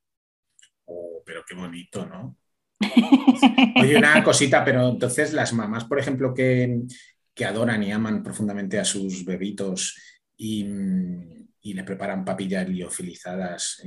Oh, 0.86 1.22
pero 1.26 1.44
qué 1.48 1.56
bonito, 1.56 2.06
¿no? 2.06 2.36
Oye, 3.82 3.98
una 3.98 4.24
cosita, 4.24 4.64
pero 4.66 4.90
entonces 4.90 5.34
las 5.34 5.54
mamás, 5.54 5.86
por 5.86 6.00
ejemplo, 6.00 6.34
que, 6.34 6.82
que 7.34 7.46
adoran 7.46 7.84
y 7.84 7.92
aman 7.92 8.24
profundamente 8.24 8.80
a 8.80 8.86
sus 8.86 9.26
bebitos 9.26 9.96
y, 10.38 10.66
y 11.62 11.74
le 11.74 11.84
preparan 11.84 12.24
papillas 12.26 12.68
liofilizadas, 12.70 13.84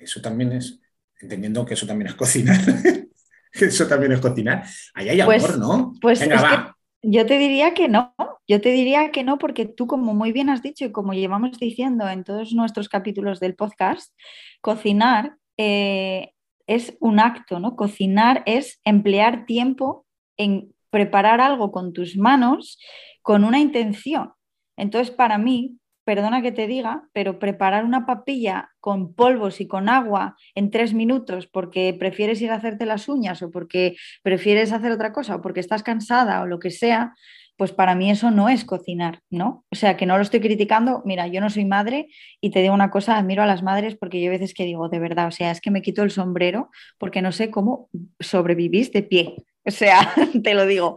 eso 0.00 0.20
también 0.20 0.52
es, 0.52 0.80
entendiendo 1.20 1.64
que 1.64 1.74
eso 1.74 1.86
también 1.86 2.08
es 2.08 2.14
cocinar, 2.14 2.58
eso 3.52 3.86
también 3.86 4.12
es 4.12 4.20
cocinar, 4.20 4.64
ahí 4.94 5.08
hay 5.10 5.22
Pues- 5.22 5.44
amor, 5.44 5.58
¿no? 5.58 5.92
Pues 6.00 6.20
Venga, 6.20 6.40
va. 6.42 6.76
yo 7.02 7.26
te 7.26 7.38
diría 7.38 7.74
que 7.74 7.88
no, 7.88 8.14
yo 8.48 8.60
te 8.60 8.70
diría 8.70 9.10
que 9.10 9.24
no, 9.24 9.38
porque 9.38 9.66
tú, 9.66 9.86
como 9.86 10.14
muy 10.14 10.32
bien 10.32 10.48
has 10.48 10.62
dicho 10.62 10.86
y 10.86 10.92
como 10.92 11.12
llevamos 11.12 11.58
diciendo 11.58 12.08
en 12.08 12.24
todos 12.24 12.54
nuestros 12.54 12.88
capítulos 12.88 13.40
del 13.40 13.54
podcast, 13.54 14.14
cocinar 14.62 15.36
eh, 15.58 16.32
es 16.66 16.96
un 17.00 17.20
acto, 17.20 17.60
¿no? 17.60 17.76
Cocinar 17.76 18.42
es 18.46 18.80
emplear 18.84 19.44
tiempo 19.46 20.06
en 20.38 20.74
preparar 20.90 21.40
algo 21.40 21.70
con 21.72 21.92
tus 21.92 22.16
manos 22.16 22.78
con 23.22 23.44
una 23.44 23.58
intención. 23.58 24.32
Entonces, 24.76 25.14
para 25.14 25.36
mí, 25.36 25.78
perdona 26.04 26.40
que 26.40 26.52
te 26.52 26.66
diga, 26.66 27.06
pero 27.12 27.38
preparar 27.38 27.84
una 27.84 28.06
papilla 28.06 28.70
con 28.80 29.14
polvos 29.14 29.60
y 29.60 29.68
con 29.68 29.90
agua 29.90 30.36
en 30.54 30.70
tres 30.70 30.94
minutos 30.94 31.46
porque 31.46 31.94
prefieres 31.98 32.40
ir 32.40 32.50
a 32.50 32.54
hacerte 32.54 32.86
las 32.86 33.10
uñas 33.10 33.42
o 33.42 33.50
porque 33.50 33.96
prefieres 34.22 34.72
hacer 34.72 34.90
otra 34.90 35.12
cosa 35.12 35.36
o 35.36 35.42
porque 35.42 35.60
estás 35.60 35.82
cansada 35.82 36.40
o 36.40 36.46
lo 36.46 36.60
que 36.60 36.70
sea, 36.70 37.12
pues 37.58 37.72
para 37.72 37.96
mí 37.96 38.08
eso 38.08 38.30
no 38.30 38.48
es 38.48 38.64
cocinar, 38.64 39.20
¿no? 39.30 39.64
O 39.70 39.74
sea, 39.74 39.96
que 39.96 40.06
no 40.06 40.16
lo 40.16 40.22
estoy 40.22 40.38
criticando. 40.38 41.02
Mira, 41.04 41.26
yo 41.26 41.40
no 41.40 41.50
soy 41.50 41.64
madre 41.64 42.06
y 42.40 42.50
te 42.50 42.62
digo 42.62 42.72
una 42.72 42.88
cosa, 42.88 43.18
admiro 43.18 43.42
a 43.42 43.46
las 43.46 43.64
madres 43.64 43.96
porque 43.96 44.20
yo 44.22 44.28
a 44.28 44.30
veces 44.30 44.54
que 44.54 44.64
digo, 44.64 44.88
de 44.88 45.00
verdad, 45.00 45.26
o 45.26 45.32
sea, 45.32 45.50
es 45.50 45.60
que 45.60 45.72
me 45.72 45.82
quito 45.82 46.04
el 46.04 46.12
sombrero 46.12 46.70
porque 46.98 47.20
no 47.20 47.32
sé 47.32 47.50
cómo 47.50 47.90
sobrevivís 48.20 48.92
de 48.92 49.02
pie. 49.02 49.36
O 49.64 49.70
sea, 49.70 50.14
te 50.42 50.54
lo 50.54 50.64
digo. 50.64 50.96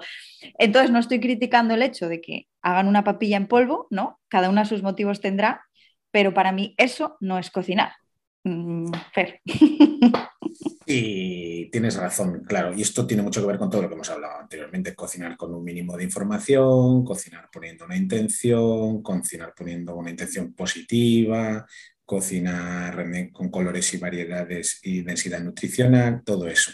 Entonces, 0.57 0.91
no 0.91 0.99
estoy 0.99 1.19
criticando 1.19 1.73
el 1.73 1.81
hecho 1.81 2.07
de 2.07 2.21
que 2.21 2.47
hagan 2.61 2.87
una 2.87 3.03
papilla 3.03 3.35
en 3.35 3.47
polvo, 3.47 3.87
¿no? 3.89 4.17
Cada 4.29 4.49
una 4.49 4.63
sus 4.63 4.81
motivos 4.81 5.19
tendrá, 5.19 5.65
pero 6.09 6.33
para 6.33 6.53
mí 6.53 6.73
eso 6.77 7.17
no 7.19 7.37
es 7.37 7.51
cocinar. 7.51 7.91
Mm, 8.45 8.93
Fer. 9.11 9.41
Y 10.93 11.69
tienes 11.71 11.95
razón, 11.95 12.43
claro. 12.45 12.73
Y 12.75 12.81
esto 12.81 13.05
tiene 13.07 13.23
mucho 13.23 13.41
que 13.41 13.47
ver 13.47 13.57
con 13.57 13.69
todo 13.69 13.81
lo 13.81 13.87
que 13.89 13.95
hemos 13.95 14.09
hablado 14.09 14.39
anteriormente. 14.39 14.95
Cocinar 14.95 15.37
con 15.37 15.53
un 15.53 15.63
mínimo 15.63 15.95
de 15.97 16.03
información, 16.03 17.03
cocinar 17.05 17.49
poniendo 17.51 17.85
una 17.85 17.95
intención, 17.97 19.01
cocinar 19.01 19.53
poniendo 19.55 19.95
una 19.95 20.09
intención 20.09 20.53
positiva, 20.53 21.65
cocinar 22.05 23.05
con 23.31 23.49
colores 23.49 23.93
y 23.93 23.97
variedades 23.97 24.79
y 24.83 25.01
densidad 25.01 25.39
nutricional, 25.41 26.21
todo 26.25 26.47
eso. 26.47 26.71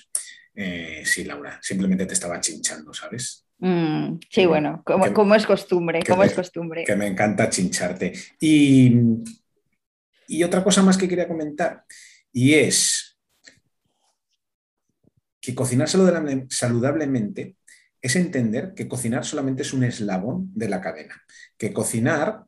Eh, 0.55 1.03
sí, 1.05 1.23
Laura, 1.23 1.59
simplemente 1.61 2.07
te 2.07 2.13
estaba 2.13 2.39
chinchando, 2.41 2.91
¿sabes? 2.93 3.45
Mm, 3.59 4.15
sí, 4.19 4.27
Que- 4.41 4.47
bueno, 4.47 4.81
como, 4.83 5.05
que- 5.05 5.13
como 5.13 5.35
es 5.35 5.45
costumbre, 5.45 5.99
como 6.07 6.21
me- 6.21 6.25
es 6.27 6.33
costumbre. 6.33 6.83
que 6.85 6.95
me 6.95 7.05
encanta 7.07 7.49
chincharte. 7.49 8.13
Y, 8.39 8.93
y 10.27 10.43
otra 10.43 10.63
cosa 10.63 10.81
más 10.81 10.97
que 10.97 11.07
quería 11.07 11.27
comentar, 11.27 11.83
y 12.33 12.53
es 12.55 13.06
que 15.47 15.55
cocinar 15.55 15.87
saludable- 15.87 16.45
saludablemente 16.49 17.55
es 18.01 18.15
entender 18.17 18.73
que 18.75 18.85
cocinar 18.89 19.23
solamente 19.23 19.61
es 19.61 19.71
un 19.71 19.85
eslabón 19.85 20.51
de 20.53 20.67
la 20.67 20.81
cadena, 20.81 21.15
que 21.57 21.71
cocinar 21.71 22.43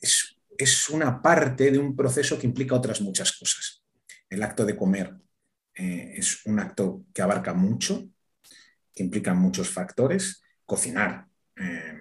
es, 0.00 0.36
es 0.56 0.88
una 0.88 1.20
parte 1.20 1.70
de 1.70 1.78
un 1.78 1.94
proceso 1.94 2.38
que 2.38 2.46
implica 2.46 2.74
otras 2.74 3.02
muchas 3.02 3.32
cosas. 3.36 3.82
El 4.30 4.42
acto 4.42 4.64
de 4.64 4.76
comer 4.76 5.14
eh, 5.74 6.14
es 6.16 6.44
un 6.46 6.58
acto 6.58 7.04
que 7.12 7.20
abarca 7.20 7.52
mucho, 7.52 8.08
que 8.94 9.02
implica 9.02 9.34
muchos 9.34 9.68
factores. 9.68 10.42
Cocinar 10.64 11.26
eh, 11.56 11.98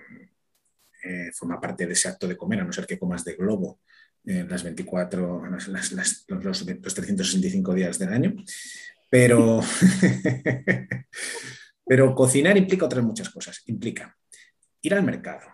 eh, 1.03 1.31
forma 1.33 1.59
parte 1.59 1.85
de 1.85 1.91
ese 1.91 2.07
acto 2.07 2.25
de 2.25 2.37
comer, 2.37 2.61
a 2.61 2.63
no 2.63 2.71
ser 2.71 2.85
que 2.85 2.97
comas 2.97 3.25
de 3.25 3.33
globo 3.35 3.81
las 4.25 4.63
24, 4.63 5.43
las- 5.67 6.25
los 6.29 6.63
365 6.63 7.73
días 7.73 7.99
del 7.99 8.13
año. 8.13 8.33
Pero, 9.13 9.61
pero 11.85 12.15
cocinar 12.15 12.57
implica 12.57 12.87
otras 12.87 13.05
muchas 13.05 13.29
cosas. 13.29 13.61
Implica 13.67 14.17
ir 14.81 14.95
al 14.95 15.03
mercado, 15.03 15.49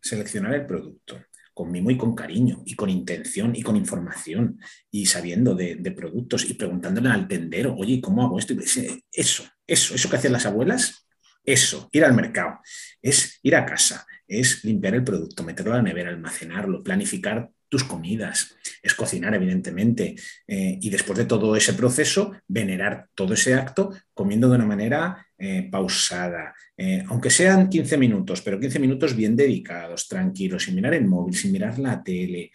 seleccionar 0.00 0.54
el 0.54 0.66
producto 0.66 1.20
con 1.52 1.72
mimo 1.72 1.90
y 1.90 1.98
con 1.98 2.14
cariño, 2.14 2.62
y 2.64 2.76
con 2.76 2.88
intención 2.88 3.56
y 3.56 3.62
con 3.62 3.74
información, 3.74 4.60
y 4.88 5.06
sabiendo 5.06 5.56
de, 5.56 5.92
productos 5.96 6.48
y 6.48 6.54
preguntándole 6.54 7.08
al 7.08 7.26
tendero, 7.26 7.74
oye, 7.74 8.00
¿cómo 8.00 8.24
hago 8.24 8.38
esto? 8.38 8.54
Eso, 8.54 9.44
eso, 9.66 9.94
eso 9.96 10.08
que 10.08 10.16
hacían 10.16 10.34
las 10.34 10.46
abuelas, 10.46 11.08
eso, 11.44 11.88
ir 11.90 12.04
al 12.04 12.14
mercado, 12.14 12.60
es 13.02 13.40
ir 13.42 13.56
a 13.56 13.66
casa, 13.66 14.06
es 14.28 14.62
limpiar 14.62 14.94
el 14.94 15.02
producto, 15.02 15.42
meterlo 15.42 15.72
a 15.72 15.78
la 15.78 15.82
nevera, 15.82 16.10
almacenarlo, 16.10 16.84
planificar 16.84 17.50
tus 17.72 17.84
comidas, 17.84 18.54
es 18.82 18.92
cocinar, 18.92 19.34
evidentemente, 19.34 20.14
eh, 20.46 20.78
y 20.78 20.90
después 20.90 21.16
de 21.16 21.24
todo 21.24 21.56
ese 21.56 21.72
proceso, 21.72 22.32
venerar 22.46 23.08
todo 23.14 23.32
ese 23.32 23.54
acto 23.54 23.94
comiendo 24.12 24.50
de 24.50 24.56
una 24.56 24.66
manera 24.66 25.26
eh, 25.38 25.70
pausada, 25.72 26.54
eh, 26.76 27.02
aunque 27.08 27.30
sean 27.30 27.70
15 27.70 27.96
minutos, 27.96 28.42
pero 28.42 28.60
15 28.60 28.78
minutos 28.78 29.16
bien 29.16 29.34
dedicados, 29.34 30.06
tranquilos, 30.06 30.64
sin 30.64 30.74
mirar 30.74 30.92
el 30.92 31.06
móvil, 31.06 31.34
sin 31.34 31.50
mirar 31.50 31.78
la 31.78 32.02
tele. 32.02 32.50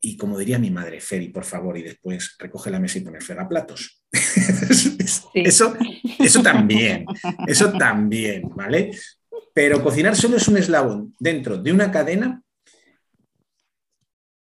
Y 0.00 0.16
como 0.16 0.38
diría 0.38 0.60
mi 0.60 0.70
madre, 0.70 1.00
Feri, 1.00 1.30
por 1.30 1.44
favor, 1.44 1.76
y 1.76 1.82
después 1.82 2.36
recoge 2.38 2.70
la 2.70 2.78
mesa 2.78 2.98
y 2.98 3.00
pone 3.00 3.20
fregaplatos. 3.20 4.00
eso, 5.34 5.76
eso 6.20 6.40
también, 6.40 7.04
eso 7.48 7.72
también, 7.72 8.42
¿vale? 8.54 8.92
Pero 9.52 9.82
cocinar 9.82 10.14
solo 10.14 10.36
es 10.36 10.46
un 10.46 10.56
eslabón 10.56 11.16
dentro 11.18 11.58
de 11.58 11.72
una 11.72 11.90
cadena 11.90 12.41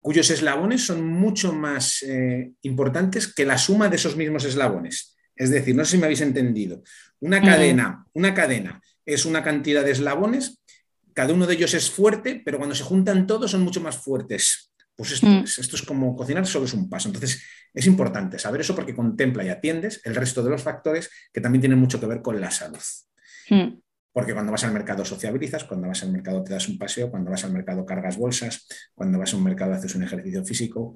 cuyos 0.02 0.28
eslabones 0.30 0.84
son 0.84 1.06
mucho 1.06 1.52
más 1.52 2.02
eh, 2.02 2.52
importantes 2.62 3.32
que 3.32 3.46
la 3.46 3.56
suma 3.56 3.88
de 3.88 3.96
esos 3.96 4.16
mismos 4.16 4.44
eslabones. 4.44 5.16
Es 5.34 5.48
decir, 5.48 5.74
no 5.74 5.84
sé 5.84 5.92
si 5.92 5.98
me 5.98 6.04
habéis 6.04 6.20
entendido. 6.20 6.82
Una 7.20 7.40
cadena, 7.40 8.04
una 8.12 8.34
cadena 8.34 8.82
es 9.06 9.24
una 9.24 9.42
cantidad 9.42 9.84
de 9.84 9.92
eslabones, 9.92 10.60
cada 11.14 11.32
uno 11.32 11.46
de 11.46 11.54
ellos 11.54 11.72
es 11.74 11.90
fuerte, 11.90 12.42
pero 12.44 12.58
cuando 12.58 12.74
se 12.74 12.84
juntan 12.84 13.26
todos 13.26 13.50
son 13.52 13.62
mucho 13.62 13.80
más 13.80 13.96
fuertes. 13.96 14.72
Pues 14.94 15.12
esto, 15.12 15.26
Mm. 15.26 15.44
es, 15.44 15.58
esto 15.58 15.76
es 15.76 15.82
como 15.82 16.14
cocinar, 16.14 16.46
solo 16.46 16.66
es 16.66 16.74
un 16.74 16.88
paso. 16.90 17.08
Entonces, 17.08 17.42
es 17.72 17.86
importante 17.86 18.38
saber 18.38 18.60
eso 18.60 18.74
porque 18.74 18.94
contempla 18.94 19.44
y 19.44 19.48
atiendes 19.48 20.00
el 20.04 20.14
resto 20.14 20.42
de 20.42 20.50
los 20.50 20.62
factores 20.62 21.08
que 21.32 21.40
también 21.40 21.60
tienen 21.62 21.78
mucho 21.78 21.98
que 21.98 22.06
ver 22.06 22.20
con 22.20 22.40
la 22.40 22.50
salud. 22.50 22.78
Mm. 23.48 23.80
Porque 24.12 24.34
cuando 24.34 24.52
vas 24.52 24.64
al 24.64 24.72
mercado 24.72 25.04
sociabilizas, 25.04 25.64
cuando 25.64 25.88
vas 25.88 26.02
al 26.02 26.12
mercado 26.12 26.44
te 26.44 26.52
das 26.52 26.68
un 26.68 26.78
paseo, 26.78 27.10
cuando 27.10 27.30
vas 27.30 27.44
al 27.44 27.52
mercado 27.52 27.86
cargas 27.86 28.16
bolsas, 28.16 28.66
cuando 28.94 29.18
vas 29.18 29.32
a 29.32 29.36
un 29.36 29.44
mercado 29.44 29.72
haces 29.72 29.94
un 29.94 30.02
ejercicio 30.02 30.44
físico, 30.44 30.94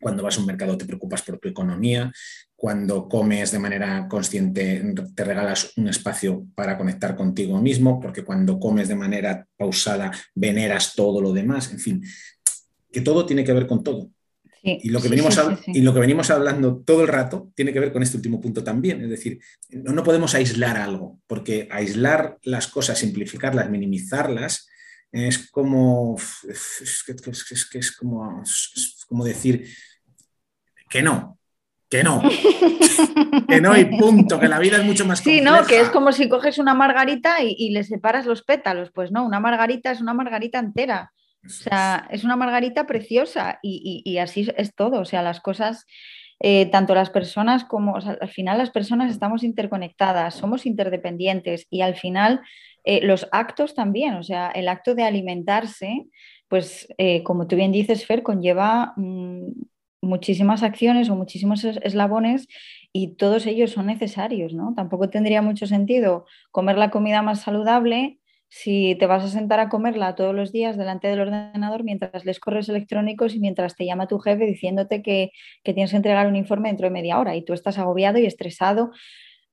cuando 0.00 0.22
vas 0.22 0.36
a 0.36 0.40
un 0.40 0.46
mercado 0.46 0.76
te 0.76 0.84
preocupas 0.84 1.22
por 1.22 1.38
tu 1.38 1.48
economía, 1.48 2.12
cuando 2.56 3.08
comes 3.08 3.52
de 3.52 3.58
manera 3.58 4.08
consciente 4.08 4.94
te 5.14 5.24
regalas 5.24 5.72
un 5.76 5.88
espacio 5.88 6.46
para 6.54 6.76
conectar 6.76 7.14
contigo 7.14 7.60
mismo, 7.60 8.00
porque 8.00 8.24
cuando 8.24 8.58
comes 8.58 8.88
de 8.88 8.96
manera 8.96 9.46
pausada 9.56 10.10
veneras 10.34 10.94
todo 10.94 11.20
lo 11.20 11.32
demás, 11.32 11.70
en 11.72 11.78
fin, 11.78 12.02
que 12.90 13.00
todo 13.00 13.24
tiene 13.24 13.44
que 13.44 13.52
ver 13.52 13.66
con 13.66 13.82
todo. 13.82 14.10
Sí, 14.62 14.78
Y 14.82 14.90
lo, 14.90 14.98
que 15.00 15.04
sí, 15.08 15.10
venimos 15.10 15.34
sí, 15.34 15.40
sí, 15.56 15.62
sí. 15.64 15.72
y 15.74 15.80
lo 15.82 15.92
que 15.92 16.00
venimos 16.00 16.30
hablando 16.30 16.82
todo 16.86 17.02
el 17.02 17.08
rato 17.08 17.50
tiene 17.54 17.72
que 17.72 17.80
ver 17.80 17.92
con 17.92 18.02
este 18.02 18.16
último 18.16 18.40
punto 18.40 18.62
también. 18.62 19.02
Es 19.02 19.10
decir, 19.10 19.40
no, 19.70 19.92
no 19.92 20.02
podemos 20.04 20.34
aislar 20.34 20.76
algo, 20.76 21.18
porque 21.26 21.68
aislar 21.70 22.38
las 22.42 22.68
cosas, 22.68 22.98
simplificarlas, 22.98 23.68
minimizarlas, 23.70 24.68
es 25.10 25.50
como, 25.50 26.16
es, 26.48 27.04
es 27.10 27.68
es 27.74 27.92
como, 27.96 28.42
como 29.08 29.24
decir 29.24 29.66
que 30.88 31.02
no, 31.02 31.38
que 31.90 32.02
no, 32.02 32.22
que 33.48 33.60
no 33.60 33.76
y 33.76 33.84
punto, 33.84 34.40
que 34.40 34.48
la 34.48 34.58
vida 34.58 34.78
es 34.78 34.84
mucho 34.84 35.04
más 35.04 35.18
Sí, 35.18 35.36
compleja. 35.38 35.60
no, 35.60 35.66
que 35.66 35.80
es 35.80 35.90
como 35.90 36.12
si 36.12 36.28
coges 36.28 36.58
una 36.58 36.72
margarita 36.74 37.42
y, 37.42 37.54
y 37.58 37.70
le 37.70 37.84
separas 37.84 38.24
los 38.26 38.42
pétalos. 38.42 38.90
Pues 38.92 39.10
no, 39.12 39.26
una 39.26 39.40
margarita 39.40 39.90
es 39.90 40.00
una 40.00 40.14
margarita 40.14 40.58
entera. 40.58 41.12
O 41.44 41.48
sea, 41.48 42.06
es 42.10 42.24
una 42.24 42.36
margarita 42.36 42.86
preciosa 42.86 43.58
y, 43.62 44.02
y- 44.04 44.10
y 44.12 44.18
así 44.18 44.48
es 44.56 44.74
todo. 44.74 45.00
O 45.00 45.04
sea, 45.04 45.22
las 45.22 45.40
cosas, 45.40 45.86
eh, 46.40 46.66
tanto 46.66 46.94
las 46.94 47.10
personas 47.10 47.64
como, 47.64 47.94
o 47.94 48.00
sea, 48.00 48.16
al 48.20 48.28
final 48.28 48.58
las 48.58 48.70
personas 48.70 49.10
estamos 49.10 49.42
interconectadas, 49.44 50.34
somos 50.36 50.66
interdependientes 50.66 51.66
y 51.70 51.80
al 51.82 51.96
final 51.96 52.40
eh, 52.84 53.04
los 53.04 53.28
actos 53.32 53.74
también. 53.74 54.14
O 54.14 54.22
sea, 54.22 54.50
el 54.50 54.68
acto 54.68 54.94
de 54.94 55.02
alimentarse, 55.04 56.06
pues 56.48 56.86
eh, 56.98 57.22
como 57.24 57.46
tú 57.48 57.56
bien 57.56 57.72
dices, 57.72 58.06
Fer, 58.06 58.22
conlleva 58.22 58.92
mm, 58.96 59.48
muchísimas 60.00 60.62
acciones 60.62 61.08
o 61.10 61.16
muchísimos 61.16 61.64
eslabones 61.64 62.48
y 62.92 63.14
todos 63.16 63.46
ellos 63.46 63.70
son 63.72 63.86
necesarios, 63.86 64.52
¿no? 64.54 64.74
Tampoco 64.74 65.08
tendría 65.10 65.42
mucho 65.42 65.66
sentido 65.66 66.26
comer 66.50 66.76
la 66.78 66.90
comida 66.90 67.22
más 67.22 67.40
saludable 67.42 68.18
si 68.54 68.96
te 69.00 69.06
vas 69.06 69.24
a 69.24 69.28
sentar 69.28 69.60
a 69.60 69.70
comerla 69.70 70.14
todos 70.14 70.34
los 70.34 70.52
días 70.52 70.76
delante 70.76 71.08
del 71.08 71.20
ordenador 71.20 71.84
mientras 71.84 72.26
lees 72.26 72.38
correos 72.38 72.68
electrónicos 72.68 73.34
y 73.34 73.40
mientras 73.40 73.76
te 73.76 73.86
llama 73.86 74.08
tu 74.08 74.18
jefe 74.18 74.44
diciéndote 74.44 75.00
que, 75.00 75.30
tienes 75.64 75.92
que 75.92 75.96
entregar 75.96 76.26
un 76.26 76.36
informe 76.36 76.68
dentro 76.68 76.84
de 76.84 76.90
media 76.90 77.18
hora 77.18 77.34
y 77.34 77.46
tú 77.46 77.54
estás 77.54 77.78
agobiado 77.78 78.18
y 78.18 78.26
estresado, 78.26 78.90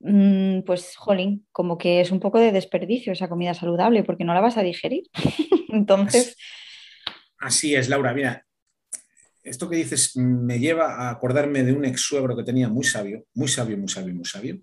mm, 0.00 0.64
pues, 0.66 0.96
jolín, 0.96 1.46
como 1.50 1.78
que 1.78 2.02
es 2.02 2.10
un 2.10 2.20
poco 2.20 2.38
de 2.38 2.52
desperdicio 2.52 3.14
esa 3.14 3.30
comida 3.30 3.54
saludable 3.54 4.04
porque 4.04 4.24
no 4.24 4.34
la 4.34 4.42
vas 4.42 4.58
a 4.58 4.62
digerir. 4.62 5.04
Entonces... 5.70 6.36
Así 7.38 7.74
es, 7.74 7.88
Laura. 7.88 8.12
Mira, 8.12 8.44
esto 9.42 9.70
que 9.70 9.76
dices 9.76 10.14
me 10.14 10.58
lleva 10.58 11.06
a 11.06 11.10
acordarme 11.10 11.62
de 11.62 11.72
un 11.72 11.86
ex 11.86 12.02
suegro 12.02 12.36
que 12.36 12.44
tenía 12.44 12.68
muy 12.68 12.84
sabio, 12.84 13.24
muy 13.32 13.48
sabio, 13.48 13.78
muy 13.78 13.88
sabio, 13.88 14.14
muy 14.14 14.26
sabio. 14.26 14.60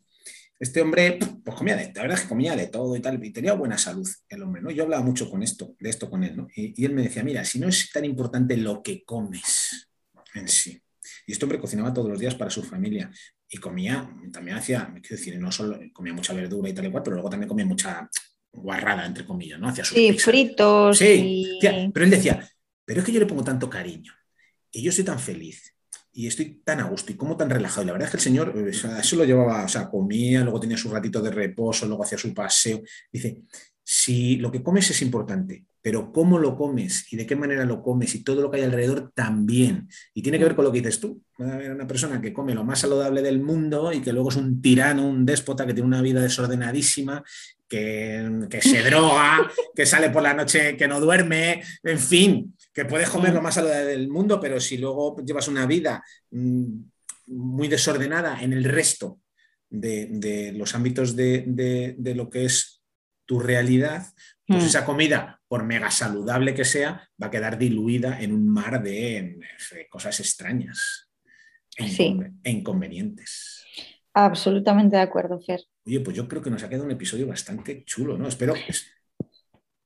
Este 0.60 0.82
hombre, 0.82 1.20
pues 1.44 1.56
comía 1.56 1.76
de, 1.76 1.92
la 1.94 2.02
verdad 2.02 2.18
es 2.18 2.24
que 2.24 2.30
comía 2.30 2.56
de 2.56 2.68
todo 2.68 2.96
y 2.96 3.00
tal, 3.00 3.24
y 3.24 3.32
tenía 3.32 3.54
buena 3.54 3.78
salud 3.78 4.08
el 4.28 4.42
hombre, 4.42 4.62
¿no? 4.62 4.72
Yo 4.72 4.84
hablaba 4.84 5.04
mucho 5.04 5.30
con 5.30 5.44
esto, 5.44 5.76
de 5.80 5.90
esto 5.90 6.10
con 6.10 6.24
él, 6.24 6.36
¿no? 6.36 6.48
Y, 6.56 6.84
él 6.84 6.94
me 6.94 7.04
decía, 7.04 7.24
mira, 7.24 7.46
si 7.46 7.60
no 7.60 7.68
es 7.68 7.92
tan 7.92 8.06
importante 8.06 8.58
lo 8.58 8.82
que 8.82 9.04
comes 9.06 9.88
en 10.34 10.48
sí. 10.48 10.82
Y 11.28 11.32
este 11.32 11.46
hombre 11.46 11.60
cocinaba 11.60 11.94
todos 11.94 12.10
los 12.10 12.20
días 12.20 12.34
para 12.34 12.50
su 12.50 12.64
familia 12.64 13.12
y 13.48 13.58
comía, 13.58 14.10
también 14.32 14.58
hacía, 14.58 14.92
quiero 15.02 15.16
decir, 15.16 15.40
no 15.40 15.52
solo 15.52 15.80
comía 15.94 16.14
mucha 16.14 16.34
verdura 16.34 16.70
y 16.70 16.74
tal 16.74 16.88
y 16.88 16.92
cual, 16.92 17.04
pero 17.04 17.16
luego 17.16 17.30
también 17.30 17.48
comía 17.48 17.66
mucha 17.66 18.10
guarrada, 18.52 19.06
entre 19.06 19.26
comillas, 19.26 19.60
¿no? 19.60 19.70
Hacía 19.70 19.86
sus 19.86 19.96
sí, 19.96 20.14
fritos. 20.14 20.98
Sí, 20.98 21.60
pero 21.94 22.04
él 22.04 22.12
decía, 22.12 22.50
pero 22.84 23.02
es 23.02 23.06
que 23.06 23.12
yo 23.12 23.20
le 23.20 23.28
pongo 23.28 23.44
tanto 23.44 23.70
cariño 23.70 24.12
y 24.72 24.82
yo 24.82 24.92
soy 24.92 25.04
tan 25.04 25.20
feliz 25.20 25.77
y 26.18 26.26
estoy 26.26 26.62
tan 26.66 26.80
a 26.80 26.86
gusto 26.86 27.12
y 27.12 27.16
como 27.16 27.38
tan 27.38 27.48
relajado. 27.48 27.84
Y 27.84 27.86
la 27.86 27.92
verdad 27.94 28.08
es 28.08 28.12
que 28.12 28.18
el 28.18 28.24
señor 28.24 28.52
eh, 28.58 28.72
eso 28.72 29.16
lo 29.16 29.24
llevaba, 29.24 29.66
o 29.66 29.68
sea, 29.68 29.88
comía, 29.88 30.42
luego 30.42 30.60
tenía 30.60 30.76
su 30.76 30.90
ratito 30.90 31.22
de 31.22 31.30
reposo, 31.30 31.86
luego 31.86 32.04
hacía 32.04 32.18
su 32.18 32.34
paseo. 32.34 32.82
Dice, 33.12 33.44
si 33.84 34.38
lo 34.38 34.52
que 34.52 34.64
comes 34.64 34.90
es 34.90 35.04
importante, 35.04 35.68
pero 35.80 36.12
cómo 36.12 36.40
lo 36.40 36.58
comes 36.58 37.06
y 37.14 37.18
de 37.18 37.28
qué 37.28 37.36
manera 37.36 37.66
lo 37.66 37.84
comes 37.84 38.16
y 38.16 38.24
todo 38.24 38.42
lo 38.42 38.50
que 38.50 38.58
hay 38.58 38.64
alrededor 38.64 39.12
también. 39.14 39.90
Y 40.16 40.24
tiene 40.24 40.40
que 40.40 40.46
ver 40.46 40.56
con 40.56 40.66
lo 40.66 40.72
que 40.72 40.80
dices 40.80 41.00
tú. 41.00 41.22
Va 41.40 41.52
a 41.52 41.54
haber 41.54 41.72
una 41.72 41.86
persona 41.86 42.20
que 42.20 42.34
come 42.34 42.56
lo 42.56 42.64
más 42.64 42.80
saludable 42.80 43.22
del 43.22 43.40
mundo 43.40 43.94
y 43.94 44.02
que 44.02 44.12
luego 44.12 44.30
es 44.30 44.38
un 44.38 44.60
tirano, 44.60 45.08
un 45.08 45.24
déspota 45.24 45.68
que 45.68 45.76
tiene 45.76 45.88
una 45.88 46.02
vida 46.02 46.20
desordenadísima 46.20 47.24
que, 47.68 48.60
se 48.62 48.84
droga, 48.84 49.52
que 49.76 49.86
sale 49.86 50.10
por 50.10 50.24
la 50.24 50.34
noche 50.34 50.78
que 50.78 50.88
no 50.88 51.00
duerme, 51.00 51.64
en 51.84 52.00
fin, 52.00 52.56
que 52.74 52.86
puedes 52.86 53.10
comer 53.10 53.34
lo 53.34 53.42
más 53.42 53.56
saludable 53.56 53.86
del 53.86 54.10
mundo, 54.10 54.40
pero 54.40 54.60
si 54.60 54.78
luego 54.78 55.18
llevas 55.26 55.48
una 55.48 55.66
vida 55.66 56.04
mm, 56.32 56.66
muy 57.28 57.68
desordenada 57.68 58.42
en 58.42 58.54
el 58.54 58.64
resto 58.64 59.20
de, 59.70 60.54
los 60.56 60.76
ámbitos 60.76 61.16
de, 61.16 61.96
lo 62.16 62.30
que 62.30 62.46
es 62.46 62.82
tu 63.26 63.40
realidad, 63.40 64.06
pues 64.46 64.64
mm. 64.64 64.68
esa 64.68 64.86
comida, 64.86 65.42
por 65.48 65.64
mega 65.64 65.92
saludable 65.92 66.54
que 66.54 66.66
sea, 66.66 67.10
va 67.22 67.28
a 67.28 67.32
quedar 67.32 67.58
diluida 67.58 68.22
en 68.22 68.34
un 68.34 68.48
mar 68.48 68.82
de, 68.82 69.38
cosas 69.90 70.20
extrañas 70.20 71.10
e 71.76 72.52
inconvenientes. 72.52 73.66
Absolutamente 74.14 74.96
de 74.96 75.02
acuerdo, 75.02 75.40
Fer. 75.40 75.62
Oye, 75.88 76.02
pues 76.02 76.18
yo 76.18 76.28
creo 76.28 76.42
que 76.42 76.50
nos 76.50 76.62
ha 76.64 76.68
quedado 76.68 76.84
un 76.84 76.92
episodio 76.92 77.28
bastante 77.28 77.86
chulo, 77.86 78.18
¿no? 78.18 78.28
Espero 78.28 78.54
que... 78.54 78.74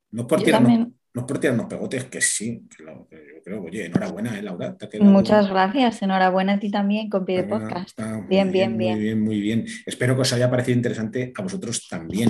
No 0.09 0.25
por, 0.25 0.41
tirarnos, 0.41 0.87
no 1.13 1.27
por 1.27 1.39
tirarnos 1.39 1.67
pegotes, 1.67 2.05
que 2.05 2.19
sí, 2.19 2.67
que 2.75 2.83
yo 2.83 3.07
creo, 3.45 3.61
oye, 3.61 3.85
enhorabuena, 3.85 4.37
¿eh, 4.37 4.41
Laura? 4.41 4.75
Muchas 4.99 5.47
gracias, 5.47 6.01
enhorabuena 6.01 6.53
a 6.53 6.59
ti 6.59 6.71
también 6.71 7.07
con 7.07 7.23
Pide 7.23 7.43
Podcast. 7.43 7.97
Bien, 8.27 8.51
bien, 8.51 8.77
bien, 8.77 8.95
Muy 8.95 9.03
bien, 9.03 9.21
muy 9.21 9.39
bien. 9.39 9.65
Espero 9.85 10.15
que 10.15 10.21
os 10.21 10.33
haya 10.33 10.49
parecido 10.49 10.75
interesante 10.75 11.31
a 11.35 11.41
vosotros 11.43 11.87
también. 11.87 12.29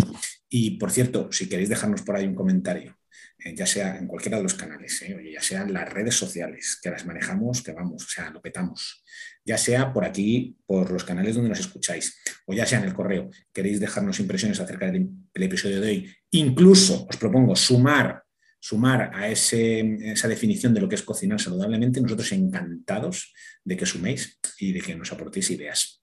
Y 0.49 0.71
por 0.71 0.91
cierto, 0.91 1.31
si 1.31 1.47
queréis 1.47 1.69
dejarnos 1.69 2.01
por 2.01 2.17
ahí 2.17 2.27
un 2.27 2.35
comentario, 2.35 2.97
eh, 3.39 3.55
ya 3.55 3.65
sea 3.65 3.97
en 3.97 4.05
cualquiera 4.05 4.37
de 4.37 4.43
los 4.43 4.53
canales, 4.53 5.01
eh, 5.01 5.31
ya 5.33 5.41
sea 5.41 5.61
en 5.61 5.73
las 5.73 5.91
redes 5.91 6.15
sociales, 6.15 6.77
que 6.83 6.91
las 6.91 7.05
manejamos, 7.05 7.63
que 7.63 7.71
vamos, 7.71 8.03
o 8.03 8.09
sea, 8.09 8.29
lo 8.29 8.41
petamos, 8.41 9.03
ya 9.45 9.57
sea 9.57 9.93
por 9.93 10.05
aquí, 10.05 10.57
por 10.65 10.91
los 10.91 11.03
canales 11.03 11.35
donde 11.35 11.49
nos 11.49 11.59
escucháis, 11.59 12.17
o 12.45 12.53
ya 12.53 12.65
sea 12.65 12.79
en 12.79 12.85
el 12.85 12.93
correo, 12.93 13.29
queréis 13.53 13.79
dejarnos 13.79 14.19
impresiones 14.19 14.59
acerca 14.59 14.91
del, 14.91 15.09
episodio 15.33 15.81
de 15.81 15.87
hoy, 15.87 16.15
incluso 16.31 17.07
os 17.09 17.17
propongo 17.17 17.55
sumar, 17.55 18.23
sumar 18.59 19.11
a 19.13 19.27
esa 19.29 20.27
definición 20.27 20.73
de 20.73 20.81
lo 20.81 20.87
que 20.87 20.95
es 20.95 21.03
cocinar 21.03 21.41
saludablemente, 21.41 22.01
nosotros 22.01 22.31
encantados 22.31 23.33
de 23.63 23.77
que 23.77 23.85
suméis 23.85 24.39
y 24.59 24.73
de 24.73 24.81
que 24.81 24.95
nos 24.95 25.11
aportéis 25.11 25.49
ideas. 25.49 26.00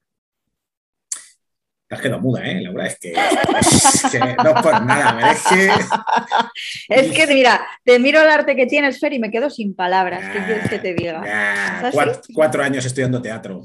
Te 1.89 1.95
has 1.95 2.03
quedado 2.03 2.21
muda, 2.21 2.47
¿eh, 2.47 2.61
Laura? 2.61 2.87
Es 2.87 2.99
que, 2.99 3.15
no 4.45 4.55
por 4.63 4.85
nada, 4.85 5.33
es 5.33 5.43
que... 5.45 5.69
Es 6.89 7.13
que, 7.13 7.27
mira, 7.27 7.67
te 7.85 7.99
miro 7.99 8.21
el 8.21 8.29
arte 8.29 8.55
que 8.55 8.67
tienes, 8.67 9.01
Fer, 9.01 9.13
y 9.15 9.19
me 9.19 9.31
quedo 9.31 9.49
sin 9.49 9.75
palabras. 9.75 10.23
¿Qué 10.33 10.45
quieres 10.45 10.69
que 10.69 10.79
te 10.79 10.95
diga? 10.95 11.23
Cuatro, 12.35 12.63
años 12.63 12.85
estudiando 12.85 13.23
teatro. 13.23 13.63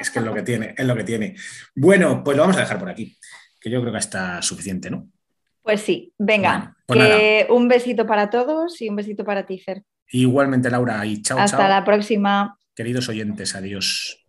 Es 0.00 0.10
que 0.10 0.20
es 0.20 0.24
lo 0.24 0.32
que 0.32 0.42
tiene, 0.42 0.74
es 0.76 0.86
lo 0.86 0.96
que 0.96 1.04
tiene. 1.04 1.34
Bueno, 1.74 2.22
pues 2.24 2.36
lo 2.36 2.44
vamos 2.44 2.56
a 2.56 2.60
dejar 2.60 2.78
por 2.78 2.88
aquí, 2.88 3.16
que 3.60 3.70
yo 3.70 3.80
creo 3.80 3.92
que 3.92 3.98
está 3.98 4.40
suficiente, 4.40 4.90
¿no? 4.90 5.08
Pues 5.62 5.80
sí, 5.82 6.14
venga, 6.18 6.76
pues 6.86 7.46
un 7.50 7.68
besito 7.68 8.06
para 8.06 8.30
todos 8.30 8.80
y 8.80 8.88
un 8.88 8.96
besito 8.96 9.24
para 9.24 9.44
ti, 9.44 9.58
Fer. 9.58 9.82
Igualmente, 10.08 10.70
Laura, 10.70 11.04
y 11.04 11.20
chao, 11.22 11.38
Hasta 11.38 11.68
la 11.68 11.84
próxima. 11.84 12.58
Queridos 12.74 13.08
oyentes, 13.08 13.54
adiós. 13.54 14.24